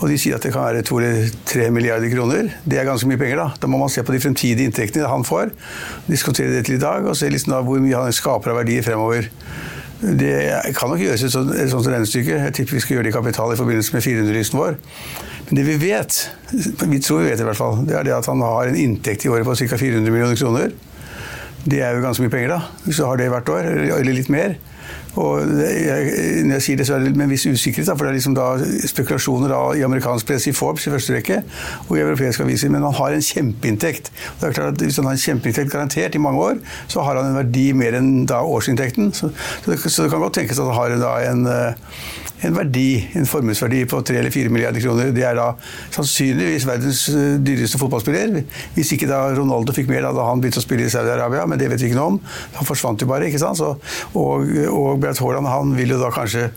Og 0.00 0.06
de 0.08 0.16
sier 0.16 0.38
at 0.38 0.44
det 0.46 0.54
kan 0.54 0.64
være 0.64 0.84
to 0.86 0.96
eller 1.00 1.26
tre 1.48 1.66
milliarder 1.74 2.08
kroner. 2.12 2.48
Det 2.64 2.78
er 2.80 2.86
ganske 2.88 3.08
mye 3.10 3.20
penger, 3.20 3.42
da. 3.42 3.48
Da 3.60 3.68
må 3.68 3.80
man 3.80 3.92
se 3.92 4.04
på 4.06 4.14
de 4.14 4.22
fremtidige 4.22 4.70
inntektene 4.70 5.10
han 5.10 5.26
får. 5.28 5.52
Diskutere 6.08 6.54
det 6.54 6.64
til 6.68 6.78
i 6.78 6.82
dag, 6.82 7.04
og 7.04 7.18
se 7.18 7.28
liksom 7.28 7.52
da 7.52 7.60
hvor 7.66 7.82
mye 7.82 8.06
han 8.06 8.16
skaper 8.16 8.54
av 8.54 8.62
verdier 8.62 8.86
fremover. 8.86 9.28
Det 10.00 10.34
kan 10.78 10.88
nok 10.88 11.02
gjøres 11.02 11.22
et 11.26 11.32
sånt, 11.32 11.50
et 11.52 11.70
sånt 11.72 11.88
regnestykke. 11.90 12.38
Jeg 12.46 12.54
tipper 12.56 12.78
vi 12.78 12.82
skal 12.84 12.96
gjøre 12.96 13.06
det 13.08 13.12
i 13.12 13.16
kapital 13.18 13.52
i 13.52 13.58
forbindelse 13.60 13.96
med 13.96 14.06
400-listen 14.06 14.60
vår. 14.60 14.78
Men 15.48 15.58
det 15.58 15.64
vi 15.66 15.74
vet, 15.82 16.20
vi 16.88 17.00
tror 17.04 17.20
vi 17.20 17.28
vet 17.28 17.42
i 17.42 17.48
hvert 17.48 17.58
fall, 17.58 17.82
det 17.88 17.98
er 17.98 18.06
det 18.08 18.14
at 18.16 18.28
han 18.30 18.40
har 18.44 18.70
en 18.70 18.78
inntekt 18.80 19.26
i 19.26 19.32
året 19.32 19.44
på 19.44 19.56
ca. 19.60 19.76
400 19.76 20.14
millioner 20.14 20.40
kroner. 20.40 20.72
Det 21.66 21.82
er 21.84 21.92
jo 21.92 22.04
ganske 22.04 22.24
mye 22.24 22.32
penger, 22.32 22.54
da, 22.54 22.60
hvis 22.86 23.00
du 23.00 23.04
har 23.04 23.20
det 23.20 23.28
hvert 23.28 23.52
år, 23.52 23.68
eller 23.98 24.16
litt 24.16 24.32
mer. 24.32 24.56
Og 25.18 25.42
jeg, 25.42 26.44
når 26.46 26.54
jeg 26.58 26.64
sier 26.64 26.78
det, 26.78 26.86
så 26.86 26.96
er 26.96 27.04
det 27.04 27.14
med 27.16 27.26
en 27.26 27.32
viss 27.32 27.46
usikkerhet, 27.48 27.90
for 27.90 28.06
det 28.06 28.12
er 28.12 28.18
liksom 28.18 28.36
da 28.38 28.46
spekulasjoner 28.92 29.50
da, 29.50 29.60
i 29.78 29.84
amerikansk 29.86 30.28
presse, 30.28 30.50
i 30.52 30.56
Forbes 30.56 30.86
i 30.86 30.92
første 30.94 31.16
rekke, 31.16 31.40
og 31.88 31.96
i 31.96 32.02
europeiske 32.04 32.46
aviser. 32.46 32.70
Men 32.72 32.86
han 32.86 32.96
har 32.98 33.16
en 33.16 33.24
kjempeinntekt. 33.24 34.12
Det 34.40 34.50
er 34.50 34.56
klart 34.56 34.76
at 34.76 34.84
Hvis 34.84 35.00
han 35.00 35.08
har 35.08 35.18
en 35.18 35.24
kjempeinntekt 35.24 35.72
garantert 35.72 36.14
i 36.14 36.22
mange 36.22 36.40
år, 36.40 36.60
så 36.88 37.02
har 37.06 37.18
han 37.18 37.32
en 37.32 37.40
verdi 37.40 37.70
mer 37.76 37.98
enn 37.98 38.24
da 38.30 38.42
årsinntekten. 38.46 39.12
Så, 39.16 39.32
så, 39.64 39.72
det, 39.72 39.80
så 39.86 40.04
det, 40.04 40.10
kan 40.12 40.22
godt 40.22 40.38
tenkes 40.38 40.60
at 40.60 40.70
han 40.70 40.78
har 40.78 40.96
da 41.00 41.12
en, 41.30 41.42
en 42.46 42.56
verdi, 42.56 42.88
en 43.18 43.28
formuesverdi 43.28 43.82
på 43.90 44.02
3 44.06 44.20
eller 44.22 44.34
4 44.34 44.52
milliarder 44.52 44.84
kroner. 44.84 45.10
Det 45.14 45.26
er 45.26 45.38
da 45.38 45.50
sannsynligvis 45.96 46.68
verdens 46.68 47.02
dyreste 47.44 47.80
fotballspiller. 47.82 48.44
Hvis 48.76 48.94
ikke 48.94 49.10
da 49.10 49.24
Ronaldo 49.36 49.74
fikk 49.76 49.90
mer 49.90 50.06
da, 50.06 50.14
da 50.16 50.28
han 50.30 50.42
begynte 50.42 50.62
å 50.62 50.64
spille 50.64 50.86
i 50.86 50.92
Saudi-Arabia, 50.92 51.46
men 51.50 51.60
det 51.60 51.70
vet 51.72 51.82
vi 51.82 51.90
ikke 51.90 51.98
noe 51.98 52.14
om. 52.14 52.20
Han 52.60 52.68
forsvant 52.68 53.02
jo 53.02 53.10
bare, 53.10 53.28
ikke 53.28 53.42
sant. 53.42 53.60
Så, 53.60 53.74
og, 54.14 54.46
og 54.70 54.99
Braut 55.02 55.20
Haaland 55.22 55.48
han 55.50 55.74
vil 55.76 55.94
jo 55.94 55.98
da 56.00 56.10
kanskje 56.14 56.50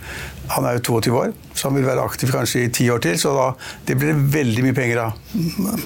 Han 0.53 0.65
er 0.67 0.77
jo 0.77 0.83
22 1.00 1.13
år, 1.17 1.31
så 1.55 1.69
han 1.69 1.77
vil 1.77 1.85
være 1.88 2.03
aktiv 2.03 2.31
kanskje 2.33 2.65
i 2.65 2.71
ti 2.75 2.89
år 2.91 3.00
til. 3.01 3.15
Så 3.17 3.31
da, 3.33 3.45
det 3.88 3.95
blir 3.97 4.12
det 4.12 4.25
veldig 4.33 4.65
mye 4.65 4.75
penger 4.75 5.00
av. 5.05 5.21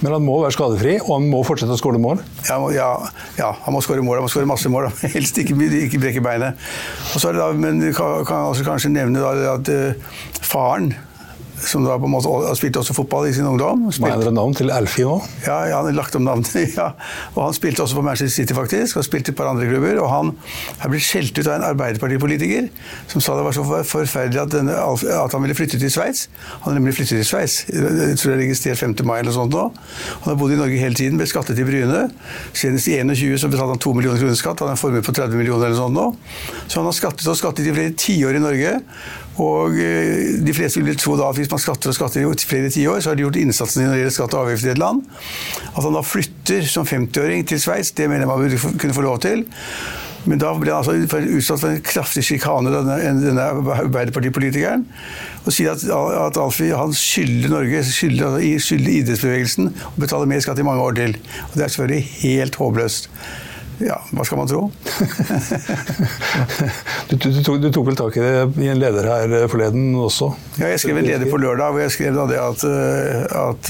Men 0.01 0.15
han 0.15 0.25
må 0.25 0.39
være 0.41 0.55
skadefri, 0.55 0.95
og 1.03 1.11
han 1.13 1.27
må 1.29 1.43
fortsette 1.45 1.75
å 1.75 1.79
skåre 1.79 2.01
mål? 2.01 2.23
Ja, 2.49 2.57
ja, 2.73 2.87
ja, 3.37 3.51
han 3.63 3.75
må 3.75 3.83
skåre 3.85 4.01
mål. 4.03 4.17
Han 4.17 4.25
må 4.25 4.31
skåre 4.33 4.49
masse 4.49 4.71
mål. 4.73 4.89
Da. 4.97 5.11
Helst 5.13 5.37
ikke, 5.39 5.55
ikke 5.83 6.01
brekke 6.01 6.25
beinet. 6.25 6.57
Og 7.13 7.21
så 7.21 7.29
er 7.29 7.37
det 7.37 7.43
da, 7.43 7.51
men 7.53 7.79
kan, 7.93 8.25
kan 8.27 8.49
også 8.49 8.65
kanskje 8.65 8.91
nevne 8.97 9.21
da, 9.21 9.53
at 9.53 9.69
uh, 9.69 10.17
faren 10.41 10.95
som 11.65 11.85
da 11.85 11.97
på 11.97 12.05
en 12.05 12.13
måte 12.13 12.29
har 12.29 12.55
spilt 12.57 12.77
også 12.77 12.93
fotball 12.93 13.27
i 13.29 13.33
sin 13.33 13.47
ungdom. 13.49 13.87
Mener 14.03 14.29
du 14.29 14.33
navn 14.35 14.53
til 14.57 14.69
Alfie 14.73 15.07
nå? 15.07 15.17
Ja, 15.45 15.57
ja, 15.69 15.79
han 15.79 15.89
har 15.89 15.97
lagt 15.97 16.15
om 16.17 16.25
navnet. 16.27 16.53
Ja. 16.77 16.91
Og 17.33 17.39
han 17.47 17.55
spilte 17.55 17.81
også 17.81 17.97
på 17.97 18.03
Manchester 18.05 18.43
City, 18.43 18.53
faktisk, 18.53 18.99
og 18.99 19.05
spilte 19.05 19.31
i 19.31 19.33
et 19.33 19.37
par 19.39 19.47
andre 19.49 19.65
klubber. 19.65 19.97
Og 20.03 20.09
han 20.11 20.31
er 20.83 20.91
blitt 20.91 21.05
skjelt 21.07 21.37
ut 21.39 21.47
av 21.47 21.55
en 21.55 21.65
arbeiderpartipolitiker 21.71 22.67
som 23.09 23.23
sa 23.23 23.37
det 23.37 23.45
var 23.47 23.55
så 23.55 23.63
forferdelig 23.65 24.41
at, 24.43 24.51
denne, 24.53 24.75
at 24.77 25.33
han 25.33 25.43
ville 25.45 25.55
flytte 25.57 25.79
til 25.81 25.91
Sveits. 25.93 26.27
Han 26.61 26.69
har 26.69 26.77
nemlig 26.77 26.93
flyttet 26.99 27.17
til 27.17 27.25
Sveits. 27.25 27.57
Jeg 27.71 28.19
tror 28.19 28.33
det 28.33 28.35
er 28.35 28.43
registrert 28.43 28.83
5. 28.83 28.95
mai 29.07 29.17
eller 29.21 29.33
sånt 29.33 29.55
nå. 29.55 29.67
Han 30.25 30.29
har 30.29 30.39
bodd 30.39 30.53
i 30.53 30.59
Norge 30.59 30.81
hele 30.81 30.97
tiden, 30.97 31.17
ble 31.17 31.29
skattet 31.29 31.57
i 31.61 31.65
Bryne. 31.67 32.03
Senest 32.57 32.91
i 32.91 32.99
21 33.01 33.41
så 33.41 33.49
betalte 33.49 33.77
han 33.77 33.85
2 33.87 33.95
millioner 33.97 34.21
kroner 34.21 34.37
skatt. 34.37 34.61
Han 34.61 34.73
har 34.73 34.77
en 34.77 34.83
formue 34.83 35.05
på 35.05 35.15
30 35.15 35.39
millioner 35.39 35.71
eller 35.71 35.79
sånt 35.79 35.97
nå. 35.97 36.09
Så 36.67 36.81
han 36.81 36.89
har 36.89 36.97
skattet 36.97 37.25
og 37.31 37.39
skattet 37.39 37.71
i 37.71 37.73
flere 37.73 37.95
tiår 37.97 38.37
i 38.37 38.43
Norge. 38.43 38.75
Og 39.44 39.77
de 39.77 40.53
fleste 40.56 40.82
vil 40.82 40.98
tro 40.98 41.13
da 41.20 41.27
at 41.29 41.38
hvis 41.38 41.51
man 41.51 41.62
skatter 41.62 41.91
og 41.91 41.98
skatter 41.98 42.24
i 42.24 42.48
flere 42.50 42.72
tiår, 42.74 43.03
så 43.03 43.12
har 43.12 43.20
de 43.20 43.25
gjort 43.25 43.38
innsatsen 43.38 43.86
når 43.86 43.94
det 43.94 44.01
gjelder 44.01 44.15
skatt 44.17 44.34
og 44.34 44.48
avgift 44.48 44.65
i 44.65 44.74
et 44.74 44.82
land. 44.82 45.03
At 45.75 45.84
han 45.86 45.94
da 45.98 46.01
flytter 46.06 46.65
som 46.72 46.88
50-åring 46.89 47.46
til 47.48 47.62
Sveits, 47.62 47.94
det 47.98 48.10
mener 48.10 48.25
jeg 48.25 48.32
man 48.32 48.44
burde 48.44 48.77
kunne 48.82 48.98
få 48.98 49.06
lov 49.06 49.22
til. 49.25 49.46
Men 50.27 50.41
da 50.41 50.51
ble 50.60 50.74
han 50.74 50.82
altså 50.82 51.24
utsatt 51.38 51.62
for 51.62 51.72
en 51.72 51.84
kraftig 51.86 52.24
sjikane, 52.27 52.72
denne, 52.74 52.98
denne 53.22 53.46
Arbeiderpartipolitikeren. 53.77 54.84
Og 55.46 55.56
sier 55.56 55.72
at, 55.72 55.86
at 55.88 56.39
Alfie 56.41 56.75
han 56.75 56.96
skylder 56.96 57.53
Norge, 57.53 57.84
skylder, 57.88 58.39
skylder 58.63 58.96
idrettsbevegelsen, 58.98 59.72
og 59.94 60.01
betaler 60.03 60.27
mer 60.27 60.44
skatt 60.44 60.60
i 60.60 60.65
mange 60.67 60.84
år 60.84 60.98
til. 61.00 61.15
Og 61.48 61.56
Det 61.56 61.63
er 61.63 61.72
selvfølgelig 61.72 62.10
helt 62.25 62.60
håpløst. 62.60 63.08
Ja, 63.77 64.00
hva 64.10 64.24
skal 64.25 64.39
man 64.39 64.48
tro? 64.50 64.62
du, 67.10 67.13
du, 67.13 67.27
du, 67.29 67.41
tok, 67.46 67.60
du, 67.62 67.67
tok, 67.69 67.86
vel 67.91 67.98
tak 68.00 68.15
i 68.17 68.24
det 68.24 68.31
i 68.63 68.72
en 68.72 68.79
leder 68.81 69.05
her 69.05 69.46
forleden 69.51 69.91
også? 70.01 70.31
Ja, 70.57 70.72
jeg 70.74 70.81
skrev 70.81 70.98
en 71.01 71.10
leder 71.10 71.29
på 71.29 71.41
lørdag 71.41 71.75
hvor 71.75 71.84
jeg 71.84 71.93
skrev 71.93 72.17
da 72.17 72.24
det 72.31 72.39
at, 72.41 72.60
at 73.38 73.63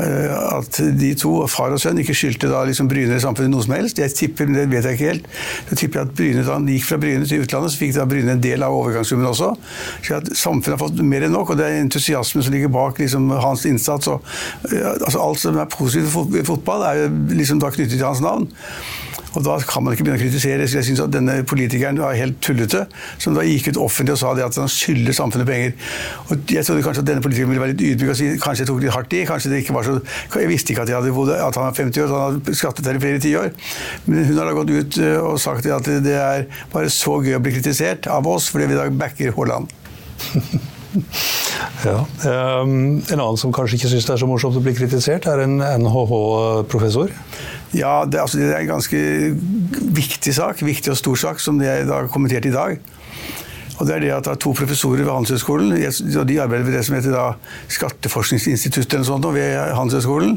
at 0.00 0.80
de 0.98 1.10
to, 1.18 1.32
far 1.50 1.74
og 1.74 1.80
sønn, 1.82 2.00
ikke 2.02 2.16
skyldte 2.16 2.50
da 2.50 2.64
liksom 2.66 2.88
Bryne 2.90 3.18
i 3.18 3.22
samfunnet 3.22 3.52
noe 3.52 3.64
som 3.66 3.74
helst. 3.76 4.00
Jeg 4.02 4.14
tipper, 4.18 4.50
det 4.50 4.66
vet 4.72 4.88
jeg 4.88 4.98
ikke 4.98 5.10
helt, 5.12 5.28
jeg 5.70 5.80
tipper 5.84 6.02
at 6.02 6.14
Bryne, 6.16 6.42
da 6.46 6.56
han 6.56 6.68
gikk 6.70 6.88
fra 6.88 6.98
Bryne 7.02 7.28
til 7.30 7.44
utlandet, 7.44 7.74
så 7.74 7.82
fikk 7.82 7.94
da 7.96 8.08
Bryne 8.10 8.34
en 8.34 8.42
del 8.44 8.66
av 8.66 8.74
overgangssummen 8.74 9.30
også. 9.30 9.52
Så 10.02 10.18
at 10.18 10.30
samfunnet 10.34 10.76
har 10.76 10.82
fått 10.82 11.02
mer 11.06 11.26
enn 11.26 11.34
nok, 11.36 11.54
og 11.54 11.60
det 11.60 11.68
er 11.68 11.80
entusiasmen 11.82 12.46
som 12.46 12.54
ligger 12.54 12.72
bak 12.74 12.98
liksom, 13.02 13.30
hans 13.44 13.66
innsats. 13.70 14.10
Og, 14.10 14.34
altså, 14.72 15.18
alt 15.22 15.42
som 15.44 15.58
er 15.62 15.70
positivt 15.70 16.40
i 16.40 16.46
fotball, 16.46 16.86
er 16.90 17.18
liksom 17.34 17.62
da 17.62 17.70
knyttet 17.74 17.98
til 17.98 18.08
hans 18.08 18.24
navn. 18.24 18.50
Og 19.34 19.44
da 19.46 19.56
kan 19.66 19.82
man 19.84 19.94
ikke 19.94 20.06
begynne 20.06 20.18
å 20.18 20.22
kritisere. 20.22 20.66
Jeg 20.66 20.86
synes 20.86 21.02
at 21.02 21.12
denne 21.14 21.40
politikeren 21.48 21.98
var 22.00 22.16
helt 22.18 22.38
tullete, 22.44 22.84
som 23.22 23.34
da 23.36 23.44
gikk 23.46 23.72
ut 23.72 23.80
offentlig 23.82 24.14
og 24.14 24.20
sa 24.20 24.34
det 24.38 24.44
at 24.46 24.58
han 24.60 24.70
skylder 24.70 25.16
samfunnet 25.16 25.48
penger. 25.48 25.74
Og 26.28 26.54
jeg 26.54 26.66
trodde 26.66 26.84
kanskje 26.86 27.04
at 27.04 27.10
denne 27.10 27.24
politikeren 27.24 27.52
ville 27.52 27.64
være 27.64 27.74
litt 27.74 27.86
ydmyk 27.88 28.12
og 28.14 28.18
si 28.18 28.30
kanskje 28.42 28.64
jeg 28.64 28.70
tok 28.70 28.82
litt 28.84 28.94
hardt 28.94 29.16
i. 29.16 29.24
kanskje 29.28 29.52
det 29.52 29.62
ikke 29.64 29.76
var 29.76 29.88
så, 29.88 29.96
Jeg 30.34 30.50
visste 30.50 30.74
ikke 30.74 30.84
at, 30.86 30.94
hadde 30.94 31.14
bodd, 31.14 31.32
at 31.34 31.58
han 31.58 31.66
var 31.66 31.78
50 31.78 32.04
år, 32.04 32.10
så 32.10 32.20
han 32.20 32.38
hadde 32.38 32.58
skattet 32.60 32.90
her 32.90 33.00
i 33.00 33.02
flere 33.02 33.22
tiår. 33.24 33.50
Men 34.06 34.28
hun 34.28 34.38
har 34.38 34.50
da 34.50 34.58
gått 34.60 34.74
ut 34.74 35.00
eh, 35.02 35.16
og 35.18 35.40
sagt 35.42 35.66
at 35.66 35.90
det 36.04 36.14
er 36.18 36.46
bare 36.72 36.92
så 36.92 37.18
gøy 37.24 37.38
å 37.38 37.42
bli 37.42 37.56
kritisert 37.56 38.08
av 38.10 38.28
oss 38.30 38.50
fordi 38.52 38.70
vi 38.70 38.78
da 38.78 38.86
backer 38.94 39.34
Haaland. 39.34 39.72
ja. 41.88 41.98
Um, 42.28 43.02
en 43.02 43.18
annen 43.18 43.40
som 43.40 43.52
kanskje 43.54 43.80
ikke 43.80 43.90
syns 43.92 44.06
det 44.06 44.14
er 44.14 44.22
så 44.22 44.30
morsomt 44.30 44.58
å 44.58 44.62
bli 44.64 44.76
kritisert, 44.76 45.26
er 45.30 45.44
en 45.44 45.58
NHH-professor. 45.58 47.12
Ja, 47.74 48.04
det, 48.06 48.20
altså, 48.22 48.38
det, 48.38 48.52
er 48.54 48.62
en 48.62 48.74
ganske 48.76 48.98
viktig 49.94 50.34
sak, 50.36 50.62
viktig 50.62 50.92
og 50.94 50.98
stor 51.00 51.20
sak, 51.26 51.40
som 51.42 51.58
jeg 51.62 51.88
har 51.90 52.10
kommentert 52.12 52.46
i 52.46 52.54
dag. 52.54 52.78
Og 53.74 53.88
det 53.88 53.96
er 53.96 54.04
det 54.04 54.12
at 54.14 54.26
det 54.28 54.34
er 54.36 54.42
to 54.42 54.52
professorer 54.54 55.02
ved 55.02 55.10
Handelshøyskolen. 55.10 55.72
og 55.74 56.28
De 56.28 56.40
arbeider 56.40 56.68
ved 56.68 56.76
det 56.78 56.84
som 56.86 56.94
heter 56.94 57.14
da 57.14 57.24
Skatteforskningsinstituttet 57.74 58.94
eller 58.94 59.08
sånt 59.08 59.26
ved 59.34 59.56
Handelshøyskolen. 59.74 60.36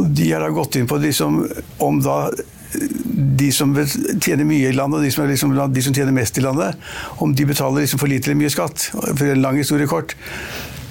Og 0.00 0.08
de 0.16 0.32
har 0.32 0.42
da 0.42 0.50
gått 0.50 0.80
inn 0.80 0.88
på 0.90 0.98
liksom, 0.98 1.44
om 1.84 2.00
da 2.02 2.24
de 2.72 3.50
som 3.52 3.74
tjener 3.76 4.46
mye 4.48 4.70
i 4.70 4.74
landet, 4.74 4.98
og 4.98 5.04
de 5.04 5.10
som, 5.12 5.26
liksom, 5.28 5.54
de 5.74 5.82
som 5.84 5.94
tjener 5.94 6.14
mest 6.16 6.38
i 6.40 6.44
landet, 6.44 6.78
om 7.22 7.34
de 7.36 7.46
betaler 7.46 7.84
liksom 7.84 8.00
for 8.00 8.10
lite 8.10 8.30
eller 8.30 8.40
mye 8.40 8.52
skatt. 8.52 8.88
For 8.96 9.28
en 9.28 9.42
lang 9.44 9.60
historie 9.60 9.90
kort 9.90 10.16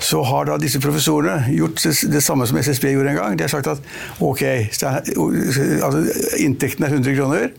så 0.01 0.21
har 0.25 0.47
da 0.49 0.57
disse 0.61 0.81
professorene 0.81 1.45
gjort 1.53 1.81
det 1.85 2.23
samme 2.25 2.47
som 2.49 2.57
SSB 2.57 2.91
gjorde 2.91 3.13
en 3.13 3.19
gang. 3.19 3.37
De 3.37 3.45
har 3.45 3.53
sagt 3.53 3.69
at 3.69 3.81
ok, 4.19 4.43
altså, 4.43 6.05
inntekten 6.41 6.87
er 6.87 6.95
100 6.97 7.15
kroner. 7.19 7.51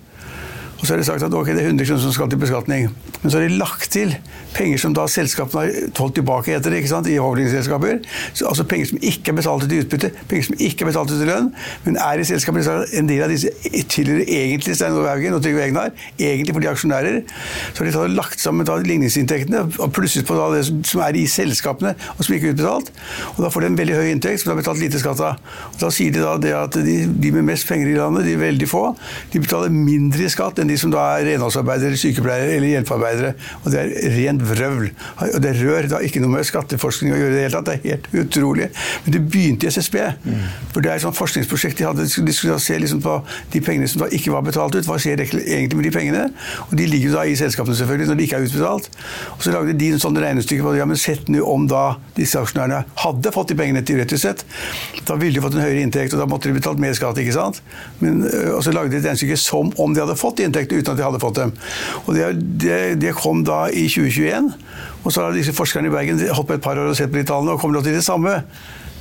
Og 0.83 0.87
så 0.87 0.97
har 0.97 0.99
de 0.99 1.07
sagt 1.07 1.23
at 1.23 1.35
okay, 1.39 1.55
det 1.55 1.63
er 1.63 1.71
100 1.71 1.87
kroner 1.87 2.03
som 2.03 2.13
skal 2.13 2.31
til 2.31 2.41
beskatning. 2.43 2.89
Men 3.23 3.31
så 3.31 3.39
har 3.39 3.47
de 3.47 3.59
lagt 3.61 3.93
til 3.95 4.17
penger 4.53 4.81
som 4.83 4.95
da 4.97 5.05
selskapene 5.07 5.61
har 5.63 5.93
holdt 5.95 6.17
tilbake 6.19 6.57
etter 6.57 6.75
det, 6.75 6.81
i 7.13 7.21
holdingselskaper. 7.23 8.01
Altså 8.49 8.65
penger 8.69 8.91
som 8.91 8.99
ikke 8.99 9.31
er 9.31 9.37
betalt 9.39 9.69
til 9.71 9.85
utbytte, 9.85 10.11
penger 10.29 10.49
som 10.49 10.57
ikke 10.59 10.83
er 10.83 10.91
betalt 10.91 11.13
til 11.13 11.23
lønn, 11.31 11.53
men 11.85 11.99
er 12.03 12.19
i 12.19 12.27
selskapet. 12.27 12.67
En 12.99 13.07
del 13.07 13.23
av 13.23 13.31
disse 13.31 13.53
tilhører 13.95 14.27
egentlig 14.27 14.75
Stein 14.75 14.97
Ove 14.99 15.07
Haugen 15.07 15.37
og 15.37 15.45
Trygve 15.45 15.63
Egnar, 15.69 15.95
egentlig 16.19 16.57
for 16.57 16.65
de 16.65 16.71
aksjonærer. 16.73 17.21
Så 17.71 17.85
har 17.85 17.89
de 17.89 17.95
tatt, 17.95 18.17
lagt 18.19 18.43
sammen 18.43 18.67
da 18.67 18.81
ligningsinntektene 18.83 19.63
og 19.79 19.95
plusset 19.95 20.27
på 20.27 20.41
det 20.57 20.65
som 20.67 21.05
er 21.07 21.21
i 21.21 21.25
selskapene 21.31 21.95
og 22.17 22.25
som 22.27 22.35
ikke 22.35 22.51
er 22.51 22.57
utbetalt. 22.57 22.91
Og 23.37 23.41
da 23.47 23.53
får 23.55 23.65
de 23.65 23.71
en 23.71 23.79
veldig 23.79 24.01
høy 24.01 24.11
inntekt 24.17 24.43
som 24.43 24.51
de 24.51 24.57
har 24.57 24.61
betalt 24.65 24.83
lite 24.83 25.01
skatt 25.03 25.23
av. 25.23 25.39
Og 25.71 25.79
da 25.85 25.93
sier 25.95 26.11
de 26.11 26.27
da 26.27 26.35
det 26.43 26.53
at 26.59 26.83
de, 26.83 26.99
de 27.07 27.33
med 27.39 27.47
mest 27.53 27.71
penger 27.71 27.95
i 27.95 27.97
landet, 28.01 28.27
de 28.27 28.35
er 28.35 28.43
veldig 28.43 28.69
få, 28.71 28.85
de 29.31 29.47
betaler 29.47 29.73
mindre 29.73 30.27
skatt 30.33 30.59
enn 30.59 30.72
de 30.72 30.72
som 30.81 30.93
da 30.93 31.05
er 31.17 31.27
renholdsarbeidere, 31.33 31.99
sykepleiere 32.01 32.57
eller 32.57 32.73
hjelpearbeidere. 32.73 33.33
Og 33.63 33.73
det 33.75 33.81
er 33.83 34.17
rent 34.17 34.45
vrøvl. 34.49 34.89
Og 35.29 35.39
det 35.45 35.55
rør 35.61 35.89
da 35.95 36.03
ikke 36.05 36.23
noe 36.23 36.37
med 36.37 36.49
skatteforskning 36.49 37.15
å 37.15 37.21
gjøre 37.21 37.33
i 37.33 37.39
det 37.39 37.45
hele 37.47 37.59
tatt. 37.59 37.71
Det 37.71 37.77
er 37.77 37.97
helt 37.97 38.09
utrolig. 38.25 38.69
Men 39.05 39.17
det 39.17 39.23
begynte 39.33 39.69
i 39.69 39.73
SSB. 39.73 39.99
Mm. 40.25 40.45
For 40.75 40.85
det 40.85 40.93
er 40.93 41.01
et 41.01 41.07
sånt 41.07 41.19
forskningsprosjekt 41.19 41.81
de 41.81 41.89
hadde. 41.89 42.07
De 42.07 42.37
skulle 42.37 42.59
se 42.63 42.79
liksom 42.83 43.03
på 43.05 43.19
de 43.53 43.63
pengene 43.65 43.91
som 43.91 44.05
da 44.05 44.11
ikke 44.15 44.35
var 44.35 44.47
betalt 44.47 44.77
ut. 44.77 44.89
Hva 44.89 44.99
skjer 45.03 45.25
egentlig 45.25 45.79
med 45.79 45.89
de 45.89 45.95
pengene? 45.95 46.25
Og 46.69 46.77
de 46.79 46.89
ligger 46.89 47.13
jo 47.13 47.17
da 47.19 47.27
i 47.29 47.37
selskapene 47.39 47.77
selvfølgelig 47.79 48.11
når 48.13 48.21
de 48.21 48.29
ikke 48.29 48.41
er 48.41 48.49
utbetalt. 48.49 48.91
Og 49.37 49.47
så 49.47 49.55
lagde 49.55 49.77
de 49.79 49.93
en 49.95 50.03
sånn 50.03 50.19
regnestykke 50.23 50.65
på 50.65 50.75
det. 50.75 50.83
Ja, 50.83 50.89
men 50.89 51.01
sett 51.01 51.31
nå 51.33 51.43
om 51.49 51.67
da 51.71 51.85
disse 52.17 52.41
aksjonærene 52.41 52.85
hadde 53.03 53.35
fått 53.35 53.53
de 53.53 53.59
pengene 53.59 53.83
teoretisk 53.87 54.23
sett. 54.23 54.45
Da 55.09 55.17
ville 55.19 55.37
de 55.37 55.43
fått 55.45 55.57
en 55.57 55.65
høyere 55.65 55.83
inntekt, 55.83 56.15
og 56.15 56.23
da 56.23 56.29
måtte 56.31 56.51
de 56.51 56.57
betalt 56.57 56.81
mer 56.83 56.95
skatt, 56.97 57.19
ikke 57.19 57.35
sant? 57.35 57.61
Men, 58.03 58.23
og 58.55 58.63
så 58.65 58.75
lagde 58.75 58.95
de 58.95 59.01
et 59.01 59.09
regnestykke 59.09 59.39
som 59.41 59.73
om 59.83 59.95
de 59.95 60.03
hadde 60.03 60.19
fått 60.21 60.43
inntekt 60.45 60.62
uten 60.71 60.93
at 60.93 61.01
de 61.01 61.07
hadde 61.07 61.23
fått 61.23 61.41
dem. 61.41 61.55
Og 62.05 62.15
det, 62.15 62.29
det, 62.63 62.79
det 63.03 63.17
kom 63.19 63.43
da 63.47 63.65
i 63.73 63.89
2021. 63.91 64.53
Og 65.03 65.11
så 65.11 65.25
har 65.25 65.35
disse 65.35 65.55
forskerne 65.57 65.91
i 65.91 65.95
Bergen 65.95 66.23
holdt 66.31 66.53
på 66.53 66.61
et 66.61 66.63
par 66.63 66.79
år 66.79 66.93
og 66.93 66.97
sett 66.99 67.11
på 67.11 67.19
de 67.19 67.27
tallene 67.27 67.57
og 67.57 67.61
kommer 67.63 67.83
til 67.83 67.97
det 67.97 68.05
samme. 68.07 68.39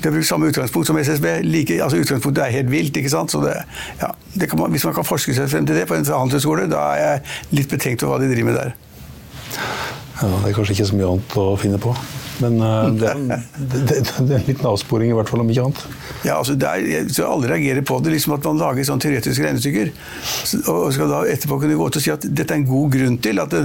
De 0.02 0.08
har 0.10 0.16
brukt 0.16 0.28
samme 0.28 0.48
utgangspunkt 0.50 0.88
som 0.90 0.98
SSB. 0.98 1.28
Like, 1.46 1.78
altså 1.84 2.00
Utgangspunktet 2.02 2.44
er 2.44 2.56
helt 2.56 2.72
vilt. 2.72 2.98
ikke 2.98 3.10
sant? 3.14 3.36
Det, 3.44 3.54
ja, 4.02 4.10
det 4.34 4.50
man, 4.58 4.72
hvis 4.74 4.86
man 4.90 4.98
kan 4.98 5.06
forske 5.06 5.36
seg 5.38 5.50
frem 5.52 5.68
til 5.70 5.78
det 5.78 5.86
på 5.88 5.94
en 6.00 6.06
handelshøyskole, 6.06 6.66
da 6.72 6.88
er 6.96 7.04
jeg 7.04 7.60
litt 7.60 7.70
betenkt 7.70 8.04
over 8.08 8.18
hva 8.18 8.24
de 8.26 8.32
driver 8.34 8.50
med 8.50 8.58
der. 8.58 8.74
Ja, 10.22 10.28
Det 10.42 10.50
er 10.50 10.58
kanskje 10.58 10.74
ikke 10.80 10.90
så 10.90 10.98
mye 10.98 11.14
annet 11.14 11.38
å 11.38 11.46
finne 11.62 11.82
på. 11.82 11.94
Men 12.40 12.62
uh, 12.62 12.88
det, 12.96 13.10
er, 13.12 13.44
det, 13.58 13.82
det, 13.90 13.98
det, 14.28 14.36
en 14.38 14.46
liten 14.48 14.68
avsporing, 14.70 15.12
i 15.12 15.16
hvert 15.18 15.30
fall, 15.30 15.44
om 15.44 15.52
ikke 15.52 15.66
annet. 15.68 15.84
Ja, 16.26 16.38
altså, 16.38 16.56
er, 16.56 17.10
så 17.12 17.28
Alle 17.28 17.52
reagerer 17.52 17.86
på 17.86 18.00
det, 18.04 18.14
liksom 18.16 18.36
at 18.38 18.48
man 18.48 18.62
lager 18.62 18.88
sånn 18.88 19.02
teoretiske 19.04 19.46
regnestykker. 19.46 19.92
Og 20.72 20.92
skal 20.96 21.12
da 21.12 21.22
etterpå 21.32 21.60
kunne 21.62 21.78
gå 21.80 21.88
ut 21.92 22.00
og 22.00 22.06
si 22.06 22.14
at 22.14 22.26
dette 22.26 22.56
er 22.56 22.62
en 22.62 22.68
god 22.70 22.96
grunn 22.96 23.18
til 23.24 23.42
at, 23.44 23.56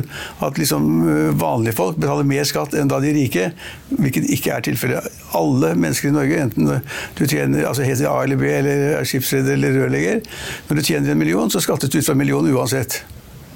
at 0.48 0.60
liksom 0.60 0.88
eh, 1.06 1.32
vanlige 1.38 1.76
folk 1.78 2.00
betaler 2.00 2.28
mer 2.28 2.46
skatt 2.48 2.76
enn 2.76 2.90
da 2.90 3.00
de 3.02 3.14
rike, 3.16 3.50
hvilket 3.94 4.30
ikke 4.36 4.54
er 4.56 4.66
tilfellet. 4.66 5.10
Alle 5.36 5.74
mennesker 5.78 6.10
i 6.10 6.16
Norge, 6.16 6.46
enten 6.48 6.72
du 7.16 7.26
tjener 7.26 7.68
altså 7.68 7.86
heter 7.86 8.10
A 8.10 8.22
eller 8.24 8.40
B 8.40 8.48
eller 8.50 8.86
er 9.00 9.08
skipsreder 9.08 9.56
eller 9.56 9.76
rørlegger, 9.80 10.24
når 10.68 10.80
du 10.80 10.86
tjener 10.86 11.12
en 11.12 11.20
million, 11.20 11.52
så 11.52 11.62
skattes 11.64 11.92
du 11.92 12.00
ut 12.00 12.06
fra 12.06 12.16
en 12.16 12.22
million 12.24 12.54
uansett. 12.54 13.02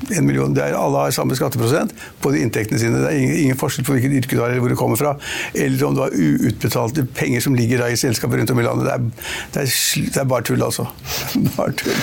En 0.08 0.26
million, 0.26 0.56
er, 0.56 0.74
Alle 0.76 1.04
har 1.04 1.14
samme 1.14 1.36
skatteprosent 1.38 1.92
på 2.22 2.32
de 2.34 2.42
inntektene 2.44 2.80
sine. 2.80 3.00
Det 3.02 3.10
er 3.10 3.18
ingen, 3.20 3.36
ingen 3.44 3.60
forskjell 3.60 3.86
på 3.86 3.96
hvilket 3.96 4.16
yrke 4.22 4.36
du 4.36 4.42
har 4.42 4.52
eller 4.52 4.64
hvor 4.64 4.72
du 4.72 4.78
kommer 4.78 5.00
fra. 5.00 5.14
Eller 5.54 5.84
om 5.86 5.96
du 5.96 6.02
har 6.04 6.14
uutbetalte 6.14 7.04
penger 7.16 7.44
som 7.44 7.56
ligger 7.58 7.84
i 7.88 7.98
selskaper 8.00 8.40
rundt 8.40 8.54
om 8.54 8.62
i 8.62 8.66
landet. 8.66 8.88
Det 8.88 8.94
er, 8.94 9.34
det 9.54 9.64
er, 9.64 9.74
det 10.14 10.22
er 10.22 10.30
bare 10.30 10.46
tull, 10.46 10.62
altså. 10.64 10.88
Bare 11.56 11.74
tull. 11.76 11.98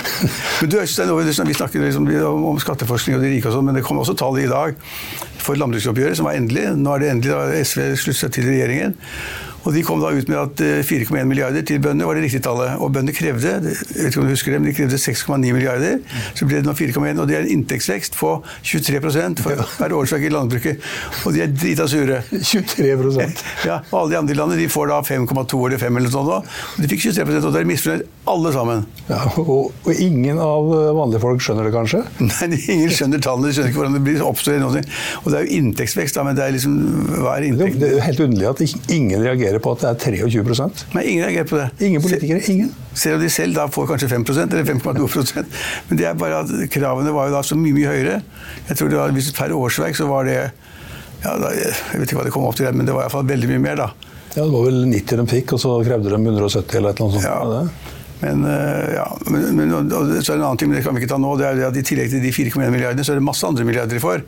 Men 0.62 0.72
du, 0.72 0.80
Øystein, 0.82 1.48
Vi 1.48 1.54
snakker 1.54 1.82
liksom 1.82 2.08
om, 2.08 2.46
om 2.54 2.60
skatteforskning 2.60 3.18
og 3.18 3.24
de 3.24 3.34
rike 3.36 3.50
og 3.50 3.58
sånn, 3.58 3.68
men 3.70 3.78
det 3.78 3.86
kom 3.88 4.00
også 4.02 4.18
tall 4.18 4.40
i 4.42 4.50
dag 4.52 4.78
for 5.48 5.60
landbruksoppgjøret, 5.60 6.20
som 6.20 6.30
var 6.30 6.40
endelig. 6.40 6.70
Nå 6.78 6.96
er 6.96 7.04
det 7.04 7.12
endelig 7.16 7.36
da 7.36 7.62
SV 7.64 7.92
sluttet 7.96 8.24
seg 8.26 8.36
til 8.38 8.50
regjeringen. 8.52 8.98
Og 9.68 9.74
De 9.76 9.82
kom 9.84 10.00
da 10.00 10.14
ut 10.16 10.30
med 10.32 10.38
at 10.40 10.62
4,1 10.88 11.10
eh, 11.12 11.26
milliarder 11.28 11.66
til 11.68 11.82
bøndene 11.84 12.08
var 12.08 12.16
det 12.16 12.24
riktige 12.24 12.46
tallet. 12.46 12.78
Og 12.80 12.94
bøndene 12.96 13.16
krevde 13.16 13.50
jeg 13.58 13.64
vet 13.66 14.14
ikke 14.14 14.22
om 14.22 14.28
du 14.28 14.32
husker 14.32 14.54
det, 14.54 14.62
men 14.62 14.70
de 14.70 14.76
krevde 14.78 15.00
6,9 15.02 15.52
milliarder. 15.52 15.98
Så 16.38 16.48
ble 16.48 16.62
det 16.62 16.70
nå 16.70 16.76
4,1, 16.78 17.20
og 17.20 17.28
det 17.28 17.36
er 17.36 17.44
en 17.44 17.52
inntektsvekst 17.58 18.16
på 18.16 18.32
23 18.64 19.02
for 19.42 19.66
hver 19.82 19.96
årsverk 19.98 20.24
i 20.24 20.32
landbruket. 20.32 20.88
Og 21.28 21.36
de 21.36 21.44
er 21.44 21.52
drita 21.52 21.88
sure. 21.92 22.22
23% 22.32 23.44
Ja, 23.68 23.82
og 23.92 23.98
Alle 24.00 24.14
de 24.14 24.20
andre 24.22 24.38
landene 24.40 24.62
de 24.62 24.70
får 24.72 24.88
da 24.94 25.02
5,2 25.04 25.60
eller 25.68 25.84
5 25.84 26.00
eller 26.00 26.16
sånn. 26.16 26.32
Og 26.32 26.80
de 26.80 26.92
fikk 26.94 27.10
23 27.10 27.28
og 27.28 27.52
da 27.52 27.60
er 27.60 27.68
de 27.68 27.72
misfornøyd 27.74 28.08
alle 28.28 28.54
sammen. 28.56 28.88
Ja, 29.10 29.20
og, 29.40 29.76
og, 29.84 29.92
ingen 29.92 30.40
av 30.44 30.72
vanlige 30.96 31.24
folk 31.24 31.44
skjønner 31.44 31.68
det 31.68 31.76
kanskje? 31.76 32.06
Nei, 32.24 32.50
ingen 32.72 32.92
skjønner 32.94 33.24
tallene. 33.24 33.52
De 33.52 33.58
skjønner 33.58 33.74
ikke 33.74 33.82
hvordan 33.82 34.00
det 34.00 34.04
blir 34.08 34.24
oppstår. 34.24 34.64
Og 34.64 35.32
det 35.38 35.44
er 35.44 35.52
jo 35.52 35.58
inntektsvekst, 35.62 36.18
da, 36.18 36.24
men 36.26 36.38
det 36.38 36.44
er 36.44 36.54
liksom 36.56 36.76
hva 37.22 37.36
er 37.38 37.46
inntekt? 37.46 37.78
Det 37.78 37.88
er 37.88 37.92
jo 37.94 38.04
helt 38.08 38.22
underlig 38.26 38.48
at 38.50 38.94
ingen 38.96 39.22
reagerer 39.22 39.62
på 39.62 39.74
at 39.76 39.84
det 39.84 39.92
er 40.10 40.18
23% 40.26 40.84
Nei, 40.98 41.04
ingen 41.12 41.28
reagerer 41.28 41.50
på 41.52 41.60
det. 41.60 41.68
Ingen 41.86 42.02
politikere? 42.02 42.42
Ingen? 42.54 42.72
Selv 42.98 43.20
om 43.20 43.22
de 43.22 43.30
selv 43.34 43.60
da 43.60 43.68
får 43.70 43.92
kanskje 43.92 44.10
5% 44.16 44.56
eller 44.58 44.66
5,2% 44.66 45.60
Men 45.92 46.02
det 46.02 46.08
er 46.10 46.18
bare 46.18 46.42
at 46.42 46.54
kravene 46.74 47.14
var 47.14 47.30
jo 47.30 47.38
da 47.38 47.44
så 47.46 47.58
mye, 47.60 47.76
mye 47.76 47.92
høyere. 47.94 48.18
Jeg 48.72 48.80
tror 48.80 48.90
det 48.94 49.00
var, 49.00 49.14
hvis 49.14 49.30
Per 49.38 49.54
årsverk 49.54 50.00
så 50.00 50.10
var 50.10 50.26
det 50.26 50.40
ja, 50.40 51.36
da, 51.38 51.54
Jeg 51.54 52.02
vet 52.02 52.08
ikke 52.10 52.22
hva 52.22 52.26
det 52.26 52.34
kom 52.34 52.48
opp 52.50 52.58
til, 52.58 52.70
men 52.74 52.90
det 52.90 52.96
var 52.98 53.06
iallfall 53.06 53.30
veldig 53.30 53.52
mye 53.54 53.64
mer, 53.68 53.84
da. 53.86 53.92
Ja, 54.34 54.42
Det 54.44 54.50
var 54.54 54.66
vel 54.68 54.82
90 54.90 55.22
de 55.22 55.28
fikk, 55.36 55.54
og 55.58 55.62
så 55.62 55.78
krevde 55.86 56.14
de 56.14 56.18
170 56.18 56.82
eller 56.82 56.96
et 56.96 57.00
eller 57.00 57.06
annet 57.06 57.22
sånt. 57.22 57.30
Ja. 57.30 57.97
Men, 58.22 58.46
eh, 58.50 58.94
ja, 58.96 59.08
men, 59.30 59.70
så 60.22 60.34
er 60.34 60.38
det 60.38 60.40
en 60.40 60.48
annen 60.48 60.58
ting, 60.58 60.72
men 60.72 60.80
det 60.80 60.86
kan 60.86 60.96
vi 60.96 61.04
ikke 61.04 61.12
ta 61.14 61.20
nå. 61.22 61.36
det 61.38 61.50
er 61.50 61.68
at 61.68 61.78
I 61.78 61.86
tillegg 61.86 62.10
til 62.14 62.24
de 62.24 62.34
4,1 62.34 62.72
milliardene, 62.74 63.06
så 63.06 63.14
er 63.14 63.20
det 63.22 63.28
masse 63.28 63.46
andre 63.46 63.66
milliarder 63.68 63.98
de 63.98 64.02
får. 64.02 64.26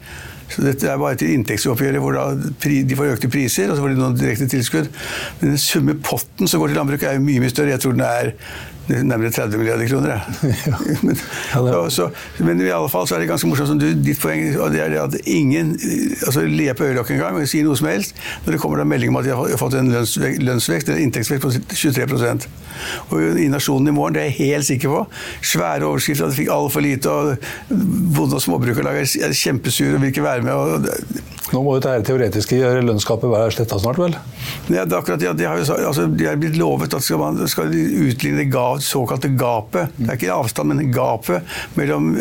Så 0.49 0.65
dette 0.65 0.89
er 0.89 0.97
bare 0.97 1.17
til 1.17 1.33
inntektsoppgjøret 1.35 2.01
hvor 2.01 2.17
de 2.17 2.97
får 2.97 3.13
økte 3.15 3.29
priser, 3.29 3.69
og 3.69 3.77
så 3.77 3.85
får 3.85 3.93
de 3.93 4.01
noen 4.01 4.17
direkte 4.17 4.49
tilskudd. 4.49 4.89
Men 5.41 5.55
den 5.55 5.61
summe 5.61 5.97
potten 6.05 6.49
som 6.49 6.61
går 6.61 6.71
til 6.71 6.81
landbruket 6.81 7.09
er 7.09 7.17
jo 7.17 7.25
mye 7.25 7.43
mye 7.43 7.53
større. 7.53 7.73
Jeg 7.75 7.83
tror 7.85 7.97
den 7.97 8.05
er 8.05 8.33
nærmere 8.89 9.31
30 9.31 9.57
milliarder 9.57 9.87
kroner. 9.87 10.19
Men, 11.03 11.17
ja, 11.53 11.89
så, 11.97 12.09
men, 12.39 12.61
i 12.61 12.71
alle 12.73 12.89
fall 12.89 13.07
så 13.07 13.15
er 13.15 13.23
det 13.23 13.29
ganske 13.29 13.49
morsomt 13.49 13.71
som 13.71 13.81
du, 13.81 13.87
ditt 13.93 14.19
poeng 14.21 14.57
og 14.59 14.73
det 14.73 14.83
er 14.83 14.93
det 14.93 15.01
at 15.03 15.17
ingen 15.29 15.75
altså 16.25 16.45
ler 16.47 16.77
på 16.77 16.89
øyelokket 16.89 17.17
engang 17.17 17.39
og 17.39 17.49
sier 17.49 17.67
noe 17.67 17.77
som 17.79 17.89
helst 17.91 18.17
når 18.45 18.55
det 18.55 18.61
kommer 18.63 18.81
da 18.81 18.87
melding 18.89 19.13
om 19.13 19.19
at 19.21 19.27
de 19.27 19.35
har 19.35 19.61
fått 19.61 19.77
en 19.79 19.91
lønnsvekst, 19.93 20.43
lønnsvekst 20.45 20.91
eller 20.91 21.05
inntektsvekst 21.05 21.45
på 21.45 21.53
23% 21.75 22.49
Og 23.11 23.39
i 23.41 23.47
Nasjonen 23.51 23.91
i 23.91 23.95
morgen, 23.95 24.15
det 24.15 24.23
er 24.23 24.29
jeg 24.29 24.53
helt 24.53 24.67
sikker 24.69 24.93
på, 24.93 25.01
svære 25.43 25.87
overskrifter 25.87 26.29
at 26.29 26.31
de 26.31 26.37
fikk 26.37 26.51
altfor 26.53 26.85
lite, 26.85 27.11
og 27.11 27.35
Bonde- 27.69 28.37
og 28.37 28.43
Småbrukarlag 28.43 29.01
er 29.01 29.35
kjempesure 29.35 29.97
og 29.97 30.03
vil 30.03 30.13
ikke 30.13 30.23
være 30.23 30.45
med. 30.45 30.53
og 30.53 30.87
nå 31.53 31.61
må 31.65 31.75
jo 31.77 31.81
det 31.83 31.93
teoretiske 32.07 32.57
lønnsgapet 32.85 33.31
være 33.31 33.53
sletta 33.55 33.79
snart, 33.81 33.97
vel? 34.01 34.15
Ja, 34.69 34.83
det 34.85 34.93
er 34.93 34.99
akkurat, 34.99 35.23
ja, 35.23 35.33
de, 35.33 35.47
har 35.49 35.57
jo, 35.57 35.65
altså, 35.89 36.05
de 36.13 36.27
er 36.29 36.37
blitt 36.39 36.57
lovet 36.59 36.93
at 36.93 37.05
skal 37.05 37.21
man 37.21 37.39
skal 37.49 37.73
utligne 37.73 38.45
det 38.45 38.85
såkalte 38.85 39.31
gapet. 39.39 39.95
Det 39.97 40.07
er 40.07 40.19
ikke 40.19 40.35
avstand, 40.35 40.73
men 40.73 40.93
gapet 40.93 41.57
mellom 41.79 42.11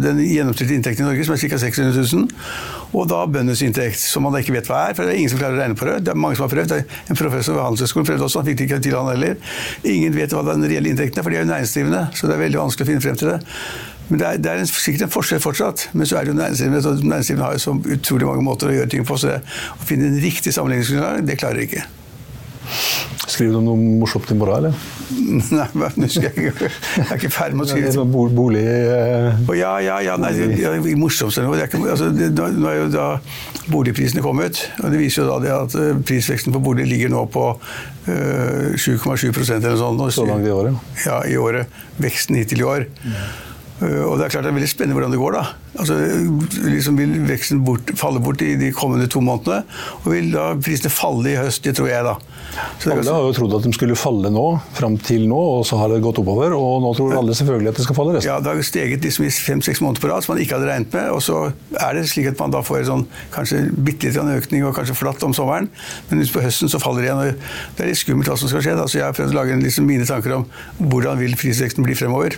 den 0.00 0.22
gjennomsnittlige 0.24 0.80
inntekten 0.80 1.04
i 1.04 1.10
Norge, 1.10 1.26
som 1.28 1.36
er 1.36 1.42
ca. 1.44 1.60
600 1.60 2.06
000, 2.14 2.26
og 2.96 3.06
da 3.10 3.20
bøndenes 3.28 3.62
inntekt, 3.66 4.00
som 4.00 4.24
man 4.26 4.38
ikke 4.40 4.56
vet 4.56 4.70
hva 4.70 4.86
er. 4.88 4.96
For 4.96 5.04
det 5.04 5.14
er 5.14 5.22
ingen 5.22 5.32
som 5.32 5.42
klarer 5.42 5.58
å 5.58 5.62
regne 5.62 5.78
på 5.78 5.88
det. 5.90 6.00
Det 6.06 6.14
er 6.14 6.20
mange 6.24 6.40
som 6.40 6.48
har 6.48 6.54
prøvd. 6.54 6.76
En 7.12 7.20
professor 7.20 7.58
ved 7.58 7.64
Handelshøyskolen 7.66 8.08
prøvde 8.08 8.26
også, 8.26 8.42
han 8.42 8.50
fikk 8.50 8.62
det 8.62 8.68
ikke 8.70 8.82
til 8.88 8.98
han 8.98 9.12
heller. 9.12 9.54
Ingen 9.92 10.16
vet 10.16 10.34
hva 10.34 10.44
den 10.48 10.66
reelle 10.66 10.90
inntekten 10.90 11.20
er, 11.20 11.26
for 11.26 11.34
de 11.34 11.40
er 11.40 11.46
jo 11.46 11.52
næringsdrivende, 11.52 12.04
så 12.16 12.30
det 12.30 12.36
er 12.36 12.44
veldig 12.48 12.64
vanskelig 12.64 12.88
å 12.88 12.92
finne 12.94 13.04
frem 13.04 13.20
til 13.20 13.34
det. 13.34 13.40
Men 14.10 14.18
det 14.18 14.26
er, 14.26 14.42
det 14.42 14.50
er 14.50 14.64
en, 14.64 14.70
sikkert 14.70 15.06
en 15.06 15.14
forskjell 15.14 15.42
fortsatt. 15.42 15.88
Men 15.94 16.08
så 16.10 16.18
er 16.18 16.26
det 16.26 16.34
jo 16.34 16.40
næringslivet, 16.40 17.06
næringslivet 17.06 17.44
har 17.46 17.56
jo 17.56 17.62
så 17.62 17.76
utrolig 17.96 18.28
mange 18.28 18.44
måter 18.46 18.72
å 18.72 18.76
gjøre 18.76 18.90
ting 18.96 19.06
på, 19.06 19.16
så 19.20 19.34
det, 19.34 19.40
å 19.78 19.86
finne 19.86 20.10
en 20.10 20.20
riktig 20.22 20.54
sammenligningsgrunnlag, 20.56 21.24
det 21.28 21.38
klarer 21.40 21.62
de 21.62 21.70
ikke. 21.70 21.86
Skriver 23.30 23.56
du 23.56 23.60
noe 23.62 23.78
morsomt 24.00 24.30
i 24.30 24.36
morgen, 24.38 24.66
eller? 24.70 24.74
Nei, 25.56 25.66
nå 25.74 26.06
husker 26.06 26.28
jeg 26.28 26.50
ikke. 26.50 26.70
Jeg 26.70 27.06
er 27.06 27.18
ikke 27.18 27.30
ferdig 27.34 27.58
med 27.58 27.66
å 27.66 27.70
skrive. 27.70 28.04
Bo 28.10 28.24
bolig... 28.34 28.62
Eh, 28.66 29.40
oh, 29.46 29.54
ja, 29.58 29.72
ja, 29.84 29.98
ja. 30.04 30.16
Nei, 30.20 30.32
det, 30.36 30.48
det 30.56 30.66
er 30.66 30.78
ikke, 31.66 31.82
altså, 31.92 32.10
Nå 32.10 32.70
er 32.70 32.78
jo 32.80 32.88
da 32.94 33.06
boligprisene 33.70 34.24
kommet. 34.24 34.64
og 34.80 34.94
Det 34.94 35.02
viser 35.02 35.24
jo 35.24 35.28
da 35.30 35.38
det 35.44 35.52
at 35.54 35.78
eh, 35.78 36.02
prisveksten 36.06 36.54
på 36.54 36.62
bolig 36.64 36.88
ligger 36.90 37.12
nå 37.12 37.26
på 37.30 37.46
uh, 37.54 38.10
7,7 38.74 39.30
eller 39.30 39.68
noe 39.68 39.78
sånt. 39.78 40.04
Så 40.18 40.26
langt 40.26 40.46
i 40.46 40.54
året? 40.54 40.90
Ja, 41.06 41.22
i 41.26 41.38
året. 41.38 41.80
Veksten 42.02 42.38
hittil 42.40 42.64
i 42.64 42.68
år. 42.70 42.88
Mm. 43.04 43.22
Eh, 43.80 44.02
og 44.04 44.18
det 44.18 44.26
er 44.26 44.34
klart 44.34 44.44
det 44.44 44.52
er 44.52 44.58
veldig 44.58 44.70
spennende 44.70 44.98
hvordan 44.98 45.14
det 45.14 45.20
går. 45.20 45.36
da. 45.38 45.44
Altså, 45.80 45.96
liksom 46.66 46.98
Vil 47.00 47.14
veksten 47.28 47.62
bort, 47.64 47.92
falle 47.96 48.20
bort 48.22 48.42
i 48.44 48.54
de 48.60 48.72
kommende 48.76 49.08
to 49.10 49.22
månedene? 49.24 49.62
Og 50.02 50.10
vil 50.12 50.32
da 50.34 50.50
prisene 50.60 50.92
falle 50.92 51.32
i 51.32 51.38
høst? 51.38 51.64
Det 51.64 51.76
tror 51.78 51.88
jeg, 51.88 52.04
da. 52.04 52.16
Så 52.82 52.90
alle 52.92 53.14
har 53.14 53.24
jo 53.28 53.34
trodd 53.36 53.54
at 53.60 53.66
de 53.66 53.72
skulle 53.76 53.96
falle 53.96 54.30
nå, 54.32 54.44
fram 54.76 54.96
til 55.06 55.26
nå, 55.30 55.38
og 55.60 55.62
så 55.68 55.78
har 55.80 55.92
det 55.92 56.00
gått 56.04 56.18
oppover. 56.20 56.52
Og 56.56 56.82
nå 56.84 56.92
tror 56.98 57.16
alle 57.20 57.36
selvfølgelig 57.38 57.72
at 57.72 57.80
det 57.80 57.86
skal 57.86 57.98
falle 57.98 58.16
resten. 58.16 58.30
Ja, 58.32 58.38
det 58.42 58.52
har 58.52 58.66
steget 58.66 59.06
liksom 59.06 59.26
i 59.28 59.32
fem-seks 59.32 59.82
måneder 59.84 60.04
på 60.04 60.10
rad 60.12 60.26
som 60.26 60.34
man 60.34 60.42
ikke 60.44 60.58
hadde 60.58 60.70
regnet 60.70 60.96
med. 60.98 61.08
Og 61.14 61.22
så 61.24 61.40
er 61.78 61.96
det 61.96 62.04
slik 62.10 62.30
at 62.32 62.40
man 62.42 62.54
da 62.54 62.64
får 62.66 62.82
en 62.82 62.90
sånn 62.90 63.06
kanskje 63.32 63.62
bitte 63.76 64.10
litt 64.10 64.18
økning 64.20 64.66
og 64.66 64.76
kanskje 64.76 64.98
flatt 64.98 65.24
om 65.26 65.36
sommeren. 65.36 65.70
Men 66.10 66.24
utpå 66.26 66.44
høsten 66.44 66.72
så 66.72 66.82
faller 66.82 67.06
det 67.06 67.10
igjen. 67.10 67.22
og 67.22 67.76
Det 67.78 67.86
er 67.86 67.92
litt 67.92 68.02
skummelt 68.02 68.32
hva 68.32 68.38
som 68.40 68.50
skal 68.50 68.66
skje. 68.66 68.76
da, 68.76 68.88
så 68.90 69.00
Jeg 69.00 69.08
har 69.08 69.16
prøvd 69.16 69.36
å 69.36 69.40
lage 69.40 69.60
liksom 69.62 69.88
mine 69.88 70.08
tanker 70.08 70.40
om 70.40 70.48
hvordan 70.80 71.20
vil 71.22 71.38
prisveksten 71.38 71.86
bli 71.86 71.96
fremover. 71.96 72.36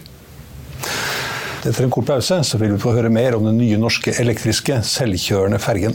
Etter 1.63 1.85
en 1.87 1.93
kort 1.95 2.09
pause 2.09 2.41
så 2.43 2.59
vil 2.59 2.73
vi 2.75 2.81
få 2.83 2.97
høre 2.97 3.11
mer 3.13 3.37
om 3.37 3.45
den 3.47 3.61
nye 3.61 3.79
norske 3.79 4.17
elektriske 4.19 4.81
selvkjørende 4.83 5.61
fergen. 5.63 5.95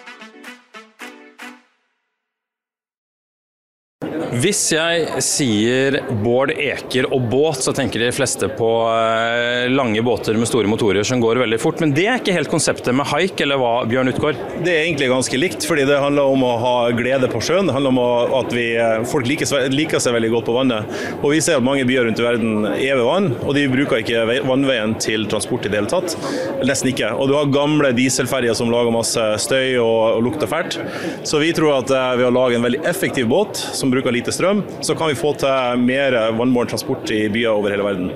Hvis 4.31 4.61
jeg 4.71 5.23
sier 5.25 5.97
Bård 6.23 6.53
Eker 6.55 7.09
og 7.11 7.25
båt, 7.27 7.65
så 7.65 7.73
tenker 7.75 7.99
de 7.99 8.13
fleste 8.15 8.47
på 8.55 8.67
eh, 8.87 9.65
lange 9.67 9.99
båter 10.07 10.37
med 10.39 10.47
store 10.47 10.69
motorer 10.71 11.03
som 11.03 11.19
går 11.19 11.41
veldig 11.41 11.57
fort. 11.59 11.81
Men 11.83 11.91
det 11.91 12.05
er 12.07 12.21
ikke 12.21 12.35
helt 12.37 12.51
konseptet 12.51 12.95
med 12.95 13.09
haik, 13.11 13.41
eller 13.43 13.59
hva, 13.59 13.73
Bjørn 13.91 14.13
Utgård? 14.13 14.39
Det 14.63 14.71
er 14.71 14.85
egentlig 14.85 15.09
ganske 15.11 15.39
likt, 15.41 15.65
fordi 15.67 15.83
det 15.89 15.97
handler 15.99 16.31
om 16.31 16.45
å 16.47 16.51
ha 16.61 16.75
glede 16.95 17.27
på 17.31 17.41
sjøen. 17.43 17.67
Det 17.67 17.75
handler 17.75 17.91
om 17.91 17.99
at 18.39 18.55
vi, 18.55 18.69
eh, 18.79 19.01
folk 19.11 19.27
liker, 19.27 19.67
liker, 19.73 19.99
seg 19.99 20.15
veldig 20.15 20.31
godt 20.37 20.47
på 20.47 20.55
vannet. 20.55 20.95
Og 21.17 21.35
vi 21.35 21.41
ser 21.43 21.59
at 21.59 21.67
mange 21.67 21.83
byer 21.89 22.07
rundt 22.07 22.23
i 22.23 22.27
verden 22.29 22.69
er 22.71 22.95
ved 23.01 23.03
vann, 23.09 23.29
og 23.43 23.51
de 23.59 23.65
bruker 23.73 23.99
ikke 23.99 24.23
vannveien 24.47 24.95
til 25.03 25.27
transport 25.27 25.67
i 25.67 25.73
det 25.73 25.81
hele 25.81 25.91
tatt. 25.91 26.15
Nesten 26.63 26.93
ikke. 26.93 27.11
Og 27.19 27.27
du 27.27 27.35
har 27.35 27.51
gamle 27.51 27.91
dieselferjer 27.99 28.55
som 28.55 28.71
lager 28.71 28.95
masse 28.95 29.27
støy 29.43 29.75
og, 29.75 30.21
og 30.21 30.25
lukter 30.29 30.47
fælt. 30.47 30.79
Så 31.27 31.43
vi 31.43 31.51
tror 31.57 31.81
at 31.81 31.91
eh, 31.91 32.15
ved 32.23 32.31
å 32.31 32.33
lage 32.39 32.61
en 32.61 32.69
veldig 32.69 32.85
effektiv 32.87 33.27
båt 33.35 33.59
som 33.75 33.91
bruker 33.91 34.20
lite 34.21 34.35
strøm, 34.35 34.63
så 34.85 34.95
kan 34.97 35.11
vi 35.11 35.19
få 35.19 35.33
til 35.41 35.83
mer 35.83 36.15
vannbåren 36.37 36.71
transport 36.71 37.11
i 37.11 37.25
byer 37.33 37.51
over 37.51 37.73
hele 37.73 37.85
verden. 37.85 38.11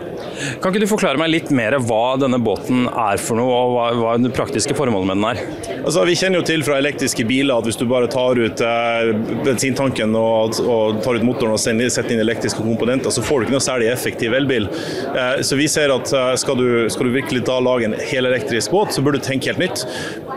Kan 0.62 0.72
ikke 0.72 0.86
du 0.86 0.90
forklare 0.90 1.20
meg 1.20 1.34
litt 1.34 1.52
mer 1.56 1.78
hva 1.84 2.16
denne 2.22 2.40
båten 2.42 2.88
er 2.90 3.22
for 3.22 3.40
noe, 3.40 3.56
og 3.56 3.76
hva, 3.76 3.88
hva 4.00 4.16
det 4.22 4.34
praktiske 4.36 4.78
formålet 4.78 5.12
med 5.12 5.20
den 5.20 5.28
er? 5.32 5.76
Altså, 5.86 6.06
vi 6.08 6.16
kjenner 6.18 6.42
jo 6.42 6.46
til 6.48 6.64
fra 6.66 6.80
elektriske 6.82 7.26
biler 7.28 7.60
at 7.60 7.68
hvis 7.68 7.80
du 7.80 7.86
bare 7.90 8.10
tar 8.12 8.40
ut 8.40 8.62
eh, 8.66 9.12
bensintanken 9.46 10.16
og, 10.18 10.58
og, 10.64 11.02
tar 11.06 11.20
ut 11.20 11.26
motoren 11.28 11.56
og 11.56 11.62
setter 11.62 12.16
inn 12.16 12.24
elektriske 12.24 12.64
komponenter, 12.64 13.14
så 13.14 13.24
får 13.26 13.42
du 13.42 13.48
ikke 13.48 13.58
noe 13.58 13.66
særlig 13.66 13.92
effektiv 13.94 14.36
elbil. 14.38 14.70
Eh, 15.12 15.42
så 15.46 15.60
vi 15.60 15.70
ser 15.72 15.94
at 15.94 16.14
eh, 16.14 16.32
skal 16.42 16.60
du, 16.60 16.68
skal 16.94 17.10
du 17.10 17.16
virkelig 17.16 17.46
da 17.48 17.60
lage 17.64 17.90
en 17.90 17.98
helelektrisk 18.00 18.74
båt, 18.74 18.96
så 18.96 19.04
bør 19.06 19.18
du 19.18 19.24
tenke 19.26 19.52
helt 19.52 19.62
nytt. 19.62 19.86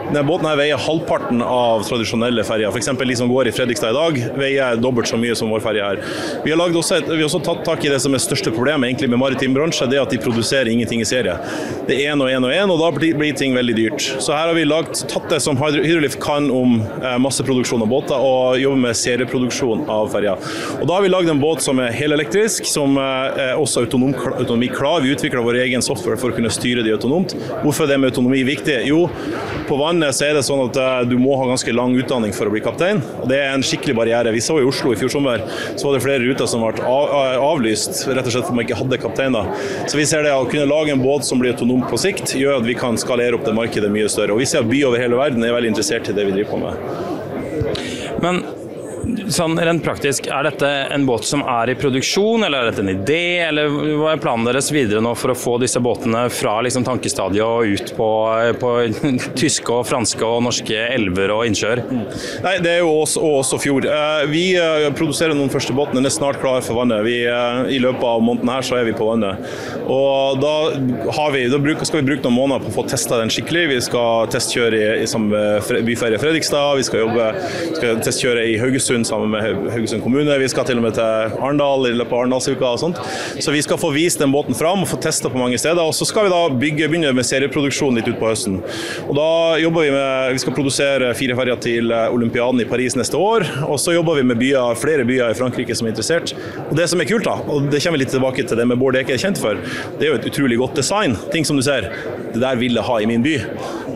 Denne 0.09 0.24
båten 0.28 0.48
her 0.48 0.57
veier 0.61 0.81
halvparten 0.81 1.42
av 1.44 1.85
tradisjonelle 1.88 2.44
ferjer. 2.48 2.72
F.eks. 2.72 2.92
de 3.00 3.16
som 3.18 3.33
går 3.33 3.50
i 3.50 3.54
Fredrikstad 3.57 3.92
i 3.92 3.98
dag, 3.98 4.20
veier 4.40 4.81
dobbelt 4.81 5.11
så 5.11 5.18
mye 5.20 5.37
som 5.37 5.52
vår 5.52 5.58
ferje 5.64 5.85
her. 5.85 6.03
Vi 6.44 6.53
har, 6.53 6.62
også 6.83 7.01
vi 7.09 7.21
har 7.21 7.27
også 7.29 7.42
tatt 7.44 7.64
tak 7.66 7.85
i 7.85 7.92
det 7.92 8.01
som 8.03 8.14
er 8.14 8.23
største 8.23 8.53
problemet 8.55 8.88
egentlig 8.88 9.11
med 9.11 9.21
maritim 9.21 9.55
bransje, 9.57 9.88
det 9.90 9.99
er 9.99 10.07
at 10.07 10.12
de 10.14 10.21
produserer 10.23 10.71
ingenting 10.73 11.03
i 11.03 11.09
serie. 11.09 11.37
Det 11.88 11.97
er 11.97 12.12
én 12.12 12.23
og 12.23 12.31
én 12.33 12.44
og 12.44 12.55
én, 12.55 12.73
og 12.73 12.81
da 12.83 12.90
blir, 12.94 13.37
ting 13.38 13.55
veldig 13.55 13.75
dyrt. 13.77 14.05
Så 14.25 14.33
her 14.33 14.49
har 14.49 14.57
vi 14.57 14.64
lagt, 14.66 15.03
tatt 15.11 15.29
det 15.31 15.40
som 15.44 15.59
Hydrolift 15.61 16.18
kan 16.23 16.49
om 16.55 16.79
eh, 16.81 17.16
masseproduksjon 17.23 17.85
av 17.85 17.90
båter, 17.90 18.16
og 18.16 18.59
jobber 18.61 18.83
med 18.88 18.99
serieproduksjon 18.99 19.85
av 19.92 20.11
ferjer. 20.12 20.49
Og 20.81 20.88
da 20.88 20.97
har 20.97 21.05
vi 21.05 21.12
lagd 21.12 21.33
en 21.33 21.42
båt 21.42 21.62
som 21.64 21.81
er 21.83 21.94
helelektrisk, 21.94 22.66
som 22.68 22.99
eh, 23.01 23.42
er 23.49 23.61
også 23.61 23.85
autonom, 23.85 24.14
autonomi 24.35 24.71
klar. 24.73 25.03
Vi 25.05 25.12
utvikler 25.14 25.44
vår 25.44 25.61
egen 25.66 25.85
software 25.85 26.18
for 26.21 26.33
å 26.33 26.38
kunne 26.38 26.53
styre 26.53 26.85
de 26.87 26.94
autonomt. 26.97 27.37
Hvorfor 27.62 27.87
er 27.87 27.94
det 27.94 28.01
med 28.03 28.12
autonomi 28.12 28.42
viktig? 28.49 28.81
Jo, 28.88 29.05
på 29.68 29.79
vannet 29.81 30.16
så 30.16 30.29
er 30.29 30.38
det 30.38 30.47
sånn 30.49 30.64
at 30.66 30.81
eh, 30.81 31.01
du 31.11 31.18
må 31.21 31.37
ha 31.40 31.49
ganske 31.51 31.75
lang 31.77 31.97
utdanning 31.99 32.35
for 32.37 32.49
å 32.49 32.55
bli 32.55 32.64
kaptein. 32.64 33.03
og 33.21 33.29
Det 33.31 33.40
er 33.42 33.53
en 33.53 33.64
skikkelig 33.66 33.97
barriere. 33.99 34.35
Vi 34.35 34.44
så 34.44 34.59
i 34.61 34.66
Oslo 34.68 34.94
i 34.94 35.01
fjor 35.01 35.12
sommer 35.12 35.44
så 35.76 35.88
var 35.88 35.96
det 35.96 36.02
flere 36.04 36.24
ruter 36.24 36.50
som 36.50 36.64
ble 36.64 36.84
avlyst 36.84 38.04
rett 38.08 38.26
og 38.26 38.32
slett 38.34 38.48
fordi 38.48 38.58
man 38.58 38.66
ikke 38.66 38.80
hadde 38.82 39.00
kapteiner. 39.02 39.52
Så 39.88 40.00
vi 40.00 40.06
ser 40.08 40.26
det 40.26 40.34
å 40.34 40.46
kunne 40.48 40.68
lage 40.70 40.94
en 40.94 41.02
båt 41.04 41.26
som 41.28 41.40
blir 41.40 41.54
autonom 41.54 41.84
på 41.88 42.00
sikt, 42.00 42.37
gjør 42.38 42.61
at 42.61 42.68
vi 42.68 42.76
kan 42.78 42.98
skalere 43.00 43.38
opp 43.38 43.46
det 43.48 43.56
markedet 43.56 43.90
mye 43.92 44.11
større. 44.12 44.34
Og 44.34 44.42
vi 44.42 44.48
ser 44.50 44.64
at 44.64 44.70
byer 44.70 44.90
over 44.90 45.02
hele 45.02 45.18
verden 45.18 45.44
er 45.46 45.56
veldig 45.56 45.74
interessert 45.74 46.11
i 46.11 46.16
det 46.16 46.28
vi 46.28 46.37
driver 46.38 46.54
på 46.54 46.62
med. 46.64 48.18
Men 48.22 48.42
sånn 49.33 49.57
rent 49.61 49.85
praktisk, 49.85 50.29
er 50.33 50.47
dette 50.49 50.68
en 50.94 51.07
båt 51.09 51.27
som 51.27 51.42
er 51.49 51.73
i 51.73 51.77
produksjon, 51.79 52.44
eller 52.44 52.61
er 52.61 52.71
dette 52.71 52.83
en 52.85 52.92
idé? 52.92 53.40
Eller 53.47 53.71
hva 53.71 54.12
er 54.12 54.23
planen 54.23 54.47
deres 54.49 54.71
videre 54.75 55.03
nå 55.05 55.14
for 55.18 55.33
å 55.33 55.38
få 55.38 55.57
disse 55.62 55.81
båtene 55.83 56.27
fra 56.33 56.59
liksom, 56.64 56.85
tankestadiet 56.87 57.44
og 57.44 57.73
ut 57.73 57.92
på, 57.97 58.09
på, 58.61 58.73
tyske, 59.40 59.73
og 59.73 59.87
franske 59.88 60.25
og 60.27 60.42
norske 60.47 60.77
elver 60.92 61.33
og 61.35 61.47
innsjøer? 61.49 61.83
Nei, 62.44 62.57
Det 62.64 62.75
er 62.77 62.83
jo 62.83 62.92
også, 63.03 63.23
også 63.40 63.61
fjord. 63.62 63.88
Eh, 63.88 64.25
vi 64.31 64.44
eh, 64.61 64.88
produserer 64.99 65.37
noen 65.38 65.53
første 65.53 65.77
båtene, 65.77 66.03
den 66.03 66.11
er 66.11 66.14
snart 66.14 66.40
klar 66.42 66.61
for 66.66 66.81
vannet. 66.83 67.05
Vi, 67.07 67.21
eh, 67.29 67.62
I 67.79 67.81
løpet 67.83 68.05
av 68.05 68.23
måneden 68.25 68.53
her 68.53 68.66
så 68.66 68.79
er 68.79 68.88
vi 68.88 68.97
på 68.99 69.09
vannet. 69.09 69.49
Og 69.88 70.38
Da, 70.38 70.55
vi, 71.33 71.47
da 71.51 71.59
skal 71.87 72.03
vi 72.03 72.07
bruke 72.11 72.23
noen 72.27 72.37
måneder 72.37 72.66
på 72.66 72.73
å 72.73 72.77
få 72.81 72.87
testa 72.90 73.18
den 73.21 73.33
skikkelig. 73.33 73.64
Vi 73.73 73.81
skal 73.88 74.29
testkjøre 74.33 74.83
i, 75.01 75.07
i 75.09 75.83
byferie 75.87 76.21
Fredrikstad, 76.21 76.77
vi 76.79 76.87
skal, 76.87 77.07
jobbe, 77.07 77.31
skal 77.79 78.03
testkjøre 78.05 78.44
i 78.53 78.59
Haugesund 78.61 78.97
sammen 79.04 79.30
med 79.30 79.72
Haugesund 79.72 80.02
kommune. 80.02 80.38
Vi 80.38 80.48
skal 80.48 80.66
til 80.68 80.80
og 80.80 80.84
med 80.87 80.96
til 80.96 81.37
Arendal 81.38 81.88
i 81.88 81.94
løpet 81.96 82.14
av 82.14 82.22
Arendalsuka 82.22 82.70
og 82.72 82.80
sånt. 82.82 83.00
Så 83.38 83.54
vi 83.54 83.62
skal 83.64 83.80
få 83.80 83.90
vist 83.94 84.22
den 84.22 84.32
båten 84.34 84.56
fram 84.58 84.84
og 84.84 84.90
få 84.90 84.98
testa 85.02 85.30
på 85.30 85.40
mange 85.40 85.58
steder. 85.61 85.82
Og 85.82 85.94
så 85.96 86.06
skal 86.08 86.26
vi 86.26 86.32
da 86.32 86.40
bygge, 86.50 86.88
begynne 86.90 87.12
med 87.16 87.26
serieproduksjon 87.28 87.98
litt 87.98 88.08
utpå 88.11 88.30
høsten. 88.30 88.61
Og 89.06 89.14
da 89.18 89.30
jobber 89.62 89.87
vi 89.87 89.94
med 89.94 90.34
Vi 90.38 90.42
skal 90.42 90.54
produsere 90.56 91.12
fire 91.18 91.37
ferjer 91.38 91.61
til 91.62 91.92
olympiaden 91.92 92.61
i 92.62 92.68
Paris 92.68 92.96
neste 92.98 93.18
år. 93.18 93.46
Og 93.68 93.78
så 93.80 93.94
jobber 93.96 94.18
vi 94.20 94.26
med 94.28 94.40
byer, 94.40 94.78
flere 94.78 95.06
byer 95.08 95.32
i 95.32 95.38
Frankrike 95.38 95.76
som 95.76 95.88
er 95.88 95.94
interessert. 95.94 96.34
Og 96.68 96.76
det 96.78 96.88
som 96.90 97.00
er 97.00 97.08
kult, 97.11 97.26
da, 97.26 97.38
og 97.46 97.70
det 97.72 97.82
kommer 97.82 97.98
vi 97.98 98.04
litt 98.04 98.14
tilbake 98.14 98.46
til 98.46 98.58
det 98.61 98.68
med 98.68 98.80
Bård 98.80 98.98
Eke 98.98 99.14
er 99.16 99.22
kjent 99.22 99.40
for, 99.40 99.58
det 99.98 100.06
er 100.06 100.12
jo 100.12 100.20
et 100.20 100.30
utrolig 100.30 100.58
godt 100.61 100.78
design. 100.78 101.16
Ting 101.32 101.46
som 101.48 101.58
du 101.58 101.64
ser. 101.66 101.90
Det 102.32 102.40
der 102.42 102.58
vil 102.61 102.78
jeg 102.78 102.87
ha 102.87 103.00
i 103.00 103.08
min 103.08 103.24
by. 103.24 103.37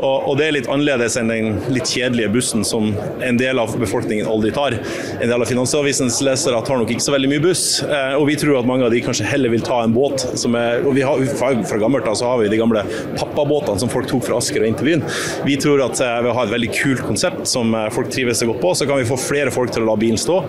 Og, 0.02 0.28
og 0.28 0.38
det 0.38 0.48
er 0.48 0.56
litt 0.56 0.70
annerledes 0.72 1.16
enn 1.20 1.30
den 1.30 1.58
litt 1.72 1.90
kjedelige 1.90 2.32
bussen 2.34 2.64
som 2.66 2.90
en 3.22 3.38
del 3.38 3.60
av 3.62 3.76
befolkningen 3.78 4.26
aldri 4.28 4.50
tar 4.54 4.76
en 5.22 5.28
del 5.28 5.42
av 5.42 5.46
Finansavisens 5.46 6.18
lesere 6.24 6.60
tar 6.66 6.80
nok 6.80 6.90
ikke 6.90 7.04
så 7.04 7.14
veldig 7.14 7.30
mye 7.30 7.42
buss. 7.44 7.64
Eh, 7.84 8.14
og 8.18 8.26
vi 8.30 8.36
tror 8.40 8.58
at 8.58 8.68
mange 8.68 8.86
av 8.86 8.94
de 8.94 9.02
kanskje 9.04 9.26
heller 9.28 9.52
vil 9.52 9.64
ta 9.64 9.82
en 9.84 9.94
båt. 9.94 10.24
som 10.38 10.56
er, 10.58 10.82
og 10.86 10.96
vi 10.96 11.04
har, 11.06 11.22
Fra 11.68 11.78
gammelt 11.78 12.06
av 12.08 12.16
så 12.18 12.26
har 12.30 12.40
vi 12.42 12.50
de 12.50 12.58
gamle 12.58 12.82
pappabåtene 13.18 13.78
som 13.80 13.90
folk 13.92 14.08
tok 14.10 14.24
fra 14.26 14.38
Asker 14.40 14.64
og 14.64 14.70
inn 14.70 14.78
til 14.78 14.90
byen. 14.90 15.04
Vi 15.46 15.56
tror 15.62 15.84
at 15.86 16.00
eh, 16.00 16.18
ved 16.22 16.32
å 16.32 16.36
ha 16.38 16.46
et 16.46 16.54
veldig 16.54 16.70
kult 16.74 17.04
konsept 17.06 17.46
som 17.48 17.74
eh, 17.74 17.88
folk 17.94 18.10
trives 18.12 18.42
godt 18.42 18.62
på, 18.62 18.74
så 18.74 18.88
kan 18.88 19.00
vi 19.00 19.08
få 19.08 19.20
flere 19.20 19.54
folk 19.54 19.74
til 19.74 19.84
å 19.84 19.92
la 19.92 19.98
bilen 20.00 20.20
stå 20.20 20.40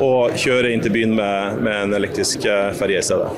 og 0.00 0.36
kjøre 0.38 0.70
inn 0.72 0.84
til 0.84 0.94
byen 0.94 1.16
med, 1.16 1.60
med 1.64 1.86
en 1.86 1.96
elektrisk 1.98 2.46
ferje 2.78 3.00
i 3.00 3.04
stedet. 3.04 3.30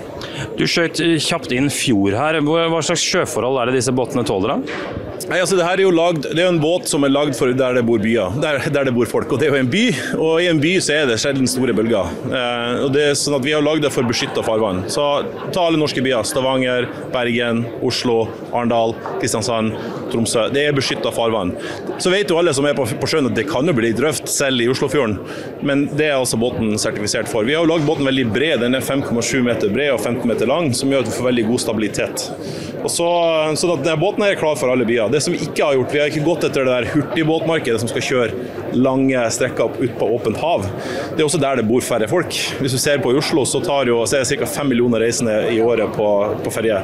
Du 0.59 0.66
skjøt 0.68 1.01
kjapt 1.22 1.55
inn 1.57 1.70
fjord 1.72 2.16
her. 2.18 2.38
Hva 2.44 2.83
slags 2.85 3.05
sjøforhold 3.07 3.61
er 3.62 3.70
det 3.70 3.81
disse 3.81 3.94
båtene 3.96 4.27
tåler? 4.29 4.59
da? 4.59 5.12
Nei, 5.30 5.38
altså 5.38 5.56
det 5.58 5.64
her 5.64 5.78
er 5.78 5.85
jo 5.85 5.92
lagd, 5.94 6.24
det 6.35 6.42
er 6.42 6.48
en 6.50 6.58
båt 6.62 6.88
som 6.90 7.04
er 7.06 7.12
lagd 7.12 7.37
for 7.38 7.52
der 7.56 7.76
det 7.78 7.85
bor 7.87 8.00
byer, 8.02 8.35
der, 8.42 8.58
der, 8.74 8.88
det 8.88 8.94
bor 8.96 9.06
folk. 9.08 9.30
og 9.32 9.38
Det 9.40 9.46
er 9.48 9.54
jo 9.54 9.61
en 9.61 9.70
by, 9.70 9.82
og 10.16 10.32
i 10.42 10.48
en 10.50 10.61
by 10.62 10.72
så 10.82 10.96
er 10.96 11.11
det 11.11 11.18
sjelden 11.22 11.48
store 11.50 11.74
bølger. 11.76 12.11
Eh, 12.26 12.82
og 12.87 12.90
det 12.94 13.04
er 13.11 13.18
sånn 13.18 13.37
at 13.38 13.44
Vi 13.46 13.54
har 13.54 13.62
lagd 13.64 13.85
det 13.87 13.92
for 13.94 14.06
beskytta 14.08 14.42
farvann. 14.46 14.85
Så 14.92 15.04
Ta 15.54 15.66
alle 15.66 15.78
norske 15.80 16.02
byer. 16.04 16.24
Stavanger, 16.26 16.88
Bergen, 17.12 17.64
Oslo, 17.85 18.24
Arendal, 18.50 18.94
Kristiansand, 19.20 19.76
Tromsø. 20.12 20.48
Det 20.54 20.66
er 20.68 20.76
beskytta 20.76 21.12
farvann. 21.14 21.54
Så 22.02 22.12
vet 22.12 22.30
jo 22.30 22.38
alle 22.40 22.54
som 22.56 22.66
er 22.68 22.76
på, 22.78 22.87
på 22.87 23.11
sjøen 23.11 23.30
at 23.30 23.37
det 23.37 23.46
kan 23.50 23.68
jo 23.68 23.76
bli 23.76 23.90
litt 23.90 24.02
røft 24.02 24.30
selv 24.32 24.62
i 24.62 24.68
Oslofjorden, 24.72 25.18
men 25.66 25.87
det 25.92 26.08
er 26.08 26.18
altså 26.18 26.38
båten 26.40 26.74
sertifisert 26.80 27.30
for. 27.30 27.46
Vi 27.46 27.54
har 27.56 27.66
jo 27.66 27.70
lagd 27.72 27.87
båten 27.88 28.08
veldig 28.08 28.26
bred. 28.35 28.62
Den 28.64 28.78
er 28.78 28.85
5,7 28.85 29.42
meter 29.46 29.72
bred 29.72 29.94
og 29.94 30.00
15 30.02 30.26
meter 30.28 30.50
lang, 30.50 30.72
som 30.76 30.90
gjør 30.92 31.04
at 31.04 31.11
vi 31.12 31.16
får 31.18 31.28
veldig 31.30 31.46
god 31.50 31.64
stabilitet. 31.66 32.26
Og 32.82 32.90
så, 32.90 33.08
så 33.58 33.76
denne 33.76 33.98
båten 34.00 34.24
er 34.26 34.38
klar 34.38 34.56
for 34.58 34.72
alle 34.72 34.87
byer. 34.88 35.12
Det 35.12 35.20
som 35.20 35.35
vi 35.35 35.42
ikke 35.44 35.64
har 35.66 35.77
gjort, 35.77 35.92
vi 35.92 36.01
har 36.01 36.09
ikke 36.09 36.25
gått 36.25 36.44
etter 36.48 36.64
det 36.64 36.72
der 36.72 36.87
hurtigbåtmarkedet 36.94 37.83
som 37.83 37.90
skal 37.90 38.05
kjøre 38.07 38.61
lange 38.72 39.25
strekker 39.35 39.75
ut 39.83 39.98
på 39.98 40.09
åpent 40.16 40.38
hav. 40.40 40.64
Det 41.12 41.20
er 41.20 41.27
også 41.27 41.40
der 41.42 41.61
det 41.61 41.66
bor 41.68 41.85
færre 41.85 42.09
folk. 42.09 42.37
Hvis 42.61 42.72
du 42.72 42.81
ser 42.81 43.03
på 43.05 43.12
Oslo, 43.18 43.44
så, 43.48 43.61
tar 43.61 43.90
jo, 43.90 43.98
det 44.09 44.22
ca. 44.25 44.48
5 44.48 44.70
millioner 44.72 45.05
reisende 45.05 45.35
i 45.53 45.61
året 45.61 45.92
på, 45.96 46.07
på 46.44 46.53
ferje. 46.55 46.79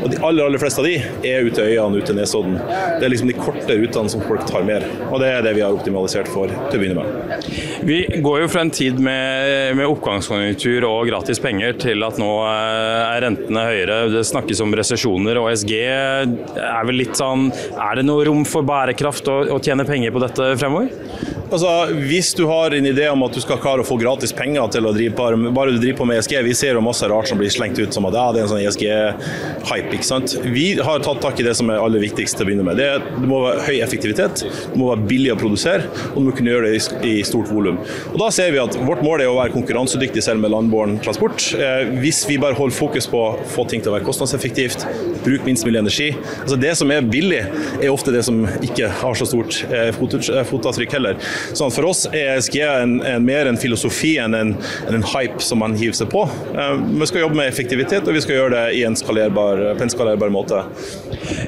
Og 0.00 0.08
de 0.12 0.20
aller, 0.24 0.46
aller 0.46 0.62
fleste 0.62 0.80
av 0.80 0.88
de 0.88 0.94
er 1.28 1.44
ute 1.44 1.60
i 1.60 1.74
øyene, 1.74 2.00
ute 2.00 2.08
til 2.08 2.18
Nesodden. 2.18 2.56
Det 2.56 3.04
er 3.04 3.12
liksom 3.12 3.28
de 3.28 3.36
korte 3.36 3.76
rutene 3.80 4.12
som 4.12 4.24
folk 4.24 4.46
tar 4.48 4.64
mer. 4.64 4.86
Og 5.10 5.20
det 5.20 5.30
er 5.34 5.44
det 5.44 5.54
vi 5.58 5.64
har 5.64 5.76
optimalisert 5.76 6.30
for 6.32 6.48
til 6.48 6.78
å 6.78 6.82
begynne 6.82 7.04
med. 7.04 7.48
Vi 7.84 8.00
går 8.24 8.44
jo 8.44 8.50
fra 8.52 8.64
en 8.64 8.72
tid 8.74 9.00
med, 9.02 9.76
med 9.76 9.88
oppgangskonjunktur 9.90 10.88
og 10.88 11.10
gratis 11.10 11.42
penger 11.42 11.76
til 11.84 12.04
at 12.06 12.20
nå 12.20 12.30
eh, 12.48 13.02
er 13.10 13.24
rentene 13.26 13.66
høyere. 13.68 14.00
Det 14.14 14.24
snakkes 14.28 14.64
om 14.64 14.72
resesjoner 14.80 15.40
og 15.40 15.50
SG 15.52 15.74
er 15.84 16.88
vel 16.88 17.00
litt 17.02 17.16
sånn 17.18 17.50
Er 17.74 17.98
det 17.98 18.04
noe 18.06 18.24
rom 18.28 18.44
for 18.46 18.66
bærekraft 18.66 19.28
å, 19.30 19.40
å 19.56 19.60
tjene 19.62 19.86
penger 19.88 20.14
på 20.14 20.22
dette 20.22 20.52
fremover? 20.60 21.33
Altså, 21.52 21.70
Hvis 21.92 22.32
du 22.34 22.46
har 22.48 22.74
en 22.74 22.86
idé 22.86 23.08
om 23.10 23.22
at 23.26 23.34
du 23.36 23.40
skal 23.42 23.58
klare 23.60 23.84
å 23.84 23.86
få 23.86 23.98
gratis 24.00 24.32
penger 24.36 24.70
til 24.72 24.88
å 24.88 24.92
drive 24.96 25.14
på, 25.16 25.26
bare 25.54 25.74
du 25.74 25.80
driver 25.80 25.98
på 26.00 26.06
med 26.08 26.20
ESG 26.20 26.36
Vi 26.46 26.54
ser 26.56 26.78
jo 26.78 26.84
masse 26.84 27.08
rart 27.10 27.28
som 27.28 27.40
blir 27.40 27.52
slengt 27.52 27.78
ut 27.78 27.94
som 27.94 28.06
at 28.08 28.16
ja, 28.16 28.24
det 28.32 28.40
er 28.40 28.46
en 28.46 28.52
sånn 28.54 28.62
ESG-hype. 28.62 29.92
ikke 29.98 30.08
sant? 30.08 30.36
Vi 30.44 30.66
har 30.80 31.04
tatt 31.04 31.20
tak 31.24 31.40
i 31.40 31.46
det 31.46 31.54
som 31.58 31.70
er 31.70 31.82
aller 31.82 32.02
viktigst 32.02 32.38
til 32.38 32.46
å 32.46 32.48
begynne 32.48 32.66
med. 32.66 32.80
Det, 32.80 32.88
det 33.20 33.28
må 33.28 33.42
være 33.44 33.66
høy 33.68 33.82
effektivitet, 33.84 34.44
det 34.44 34.80
må 34.80 34.88
være 34.90 35.06
billig 35.10 35.34
å 35.34 35.38
produsere, 35.40 35.88
og 36.12 36.18
du 36.20 36.28
må 36.28 36.34
kunne 36.36 36.54
gjøre 36.54 36.70
det 36.70 36.80
i, 36.80 37.12
i 37.12 37.24
stort 37.26 37.50
volum. 37.52 37.80
Og 38.12 38.18
Da 38.22 38.30
ser 38.34 38.52
vi 38.54 38.62
at 38.62 38.78
vårt 38.88 39.04
mål 39.04 39.24
er 39.24 39.30
å 39.30 39.36
være 39.38 39.54
konkurransedyktig 39.54 40.24
selv 40.24 40.42
med 40.44 40.52
landbåren 40.54 40.96
transport. 41.04 41.50
Eh, 41.58 41.92
hvis 42.00 42.24
vi 42.28 42.38
bare 42.40 42.58
holder 42.58 42.76
fokus 42.76 43.08
på 43.10 43.20
å 43.20 43.34
få 43.54 43.66
ting 43.70 43.84
til 43.84 43.92
å 43.92 43.96
være 43.98 44.08
kostnadseffektivt, 44.08 44.86
bruke 45.24 45.48
minst 45.48 45.66
mulig 45.66 45.80
energi. 45.82 46.10
Altså 46.42 46.58
Det 46.60 46.74
som 46.80 46.90
er 46.94 47.06
billig, 47.06 47.44
er 47.78 47.92
ofte 47.92 48.14
det 48.14 48.24
som 48.26 48.44
ikke 48.64 48.90
har 49.02 49.18
så 49.18 49.28
stort 49.28 49.60
eh, 49.70 49.90
fotavtrykk 49.94 50.98
heller. 50.98 51.20
Sånn 51.56 51.72
For 51.74 51.88
oss 51.88 52.04
er 52.10 52.34
ESG 52.34 52.58
en, 52.64 52.96
en, 53.04 53.24
mer 53.24 53.48
en 53.50 53.58
filosofi 53.60 54.14
enn 54.22 54.36
en, 54.36 54.54
en, 54.88 54.98
en, 54.98 55.06
hype 55.14 55.42
som 55.44 55.60
man 55.62 55.76
hiver 55.78 55.96
seg 55.98 56.10
på. 56.12 56.24
Eh, 56.54 56.74
vi 56.94 57.08
skal 57.10 57.24
jobbe 57.24 57.38
med 57.40 57.50
effektivitet, 57.50 58.06
og 58.08 58.16
vi 58.16 58.22
skal 58.24 58.38
gjøre 58.38 58.54
det 58.56 58.64
i 58.78 58.84
en 58.86 58.96
skalerbar, 58.98 59.62
på 59.78 59.86
en 59.86 59.92
skalerbar 59.92 60.32
måte. 60.34 60.62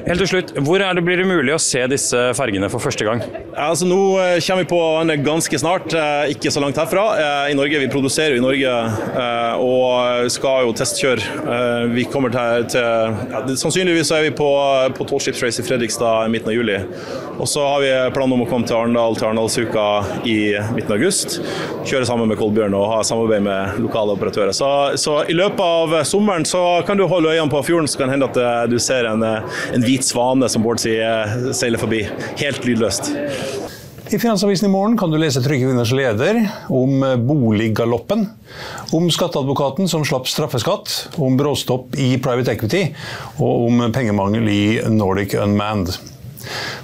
Helt 0.07 0.21
til 0.23 0.31
slutt, 0.31 0.53
Hvor 0.65 0.83
er 0.83 0.97
det 0.97 1.03
blir 1.05 1.21
det 1.21 1.27
mulig 1.29 1.53
å 1.55 1.61
se 1.61 1.83
disse 1.91 2.21
fergene 2.37 2.69
for 2.71 2.83
første 2.83 3.07
gang? 3.07 3.23
Altså 3.57 3.87
Nå 3.89 3.99
eh, 4.21 4.37
kommer 4.45 4.65
vi 4.65 4.69
på 4.71 4.81
ganske 5.25 5.61
snart, 5.61 5.95
ikke 6.31 6.51
så 6.53 6.61
langt 6.63 6.77
herfra. 6.79 7.05
I 7.51 7.55
Norge, 7.57 7.79
Vi 7.81 7.89
produserer 7.91 8.37
i 8.37 8.43
Norge 8.43 8.71
og 9.61 10.29
skal 10.31 10.67
jo 10.67 10.73
testkjøre. 10.77 11.87
Vi 11.93 12.05
kommer 12.11 12.33
til, 12.33 12.67
til 12.73 13.17
ja, 13.31 13.41
Sannsynligvis 13.59 14.11
er 14.15 14.27
vi 14.27 14.33
på, 14.35 14.49
på 14.97 15.07
Tallship 15.09 15.37
i 15.37 15.65
Fredrikstad 15.65 16.25
i 16.25 16.31
midten 16.33 16.51
av 16.51 16.57
juli. 16.57 16.77
Og 17.37 17.47
så 17.49 17.63
har 17.67 17.81
vi 17.83 17.91
planer 18.13 18.37
om 18.37 18.43
å 18.45 18.49
komme 18.49 18.67
til 18.67 18.77
Arendal 18.77 19.17
til 19.17 19.29
Arendalsuka 19.29 19.76
i 20.27 20.37
midten 20.75 20.91
av 20.91 20.97
august. 20.97 21.39
Kjøre 21.87 22.07
sammen 22.07 22.29
med 22.29 22.39
Kolbjørn 22.39 22.75
og 22.77 22.89
ha 22.91 22.99
samarbeid 23.07 23.45
med 23.45 23.79
lokale 23.83 24.15
operatører. 24.17 24.53
Så, 24.55 24.69
så, 24.99 25.19
i 25.29 25.35
løpet 25.37 25.63
av 25.63 25.95
sommeren 26.07 26.45
så 26.47 26.63
kan 26.87 26.99
du 26.99 27.05
holde 27.07 27.33
øynene 27.33 27.51
på 27.51 27.63
fjorden, 27.67 27.89
så 27.89 28.01
kan 28.01 28.09
det 28.11 28.17
hende 28.17 28.31
at 28.31 28.41
eh, 28.41 28.63
du 28.71 28.77
ser 28.81 29.09
en, 29.09 29.23
eh, 29.23 29.61
en 29.75 29.85
hvit 29.85 30.05
svane 30.05 30.49
som 30.51 30.65
Bård 30.65 30.81
sier 30.83 31.03
eh, 31.05 31.51
seiler 31.57 31.81
forbi. 31.81 32.03
Helt 32.41 32.67
lydløst. 32.67 33.11
I 34.07 34.19
Finansavisen 34.19 34.69
i 34.69 34.71
morgen 34.71 34.95
kan 34.97 35.11
du 35.11 35.17
lese 35.19 35.41
Trygve 35.43 35.67
Winners 35.67 35.91
leder 35.91 36.37
om 36.71 37.01
boliggaloppen, 37.27 38.23
om 38.95 39.09
skatteadvokaten 39.11 39.91
som 39.91 40.05
slapp 40.07 40.29
straffeskatt, 40.31 40.93
om 41.19 41.35
bråstopp 41.35 41.97
i 41.99 42.13
private 42.23 42.55
equity 42.55 42.85
og 43.35 43.67
om 43.67 43.89
pengemangel 43.91 44.47
i 44.47 44.61
Nordic 44.87 45.35
Unmanned. 45.35 45.97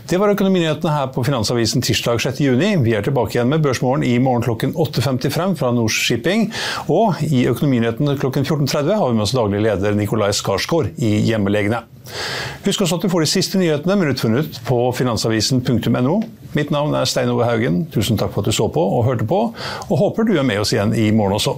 Det 0.10 0.20
var 0.22 0.34
økonominyhetene 0.34 0.94
her 0.94 1.08
på 1.16 1.24
Finansavisen 1.26 1.84
tirsdag 1.86 2.22
6.6. 2.22 2.84
Vi 2.84 2.96
er 2.98 3.06
tilbake 3.06 3.38
igjen 3.38 3.50
med 3.52 3.64
Børsmorgen 3.64 4.04
i 4.06 4.18
morgen 4.22 4.44
klokken 4.46 4.76
8.55 4.76 5.56
fra 5.60 5.72
Norsk 5.76 6.08
Shipping. 6.10 6.50
Og 6.92 7.22
i 7.26 7.46
Økonominyhetene 7.50 8.18
klokken 8.22 8.46
14.30 8.46 8.94
har 9.00 9.10
vi 9.10 9.18
med 9.18 9.26
oss 9.26 9.36
daglig 9.36 9.64
leder 9.66 9.98
Nikolai 9.98 10.32
Skarsgård 10.36 10.92
i 11.02 11.16
Hjemmelegene. 11.30 11.84
Husk 12.66 12.84
også 12.84 13.00
at 13.00 13.06
du 13.06 13.12
får 13.12 13.24
de 13.24 13.32
siste 13.32 13.60
nyhetene 13.60 13.98
minutt 14.00 14.22
for 14.22 14.34
minutt 14.34 14.60
på 14.68 14.80
finansavisen.no. 14.98 16.18
Mitt 16.54 16.74
navn 16.74 16.96
er 17.00 17.10
Stein 17.10 17.32
Ove 17.34 17.48
Haugen. 17.48 17.86
Tusen 17.94 18.20
takk 18.20 18.36
for 18.36 18.44
at 18.44 18.52
du 18.52 18.56
så 18.56 18.70
på 18.72 18.84
og 18.84 19.08
hørte 19.08 19.28
på, 19.28 19.46
og 19.90 20.04
håper 20.04 20.28
du 20.28 20.36
er 20.38 20.48
med 20.48 20.62
oss 20.64 20.76
igjen 20.76 20.94
i 20.96 21.10
morgen 21.16 21.40
også. 21.40 21.58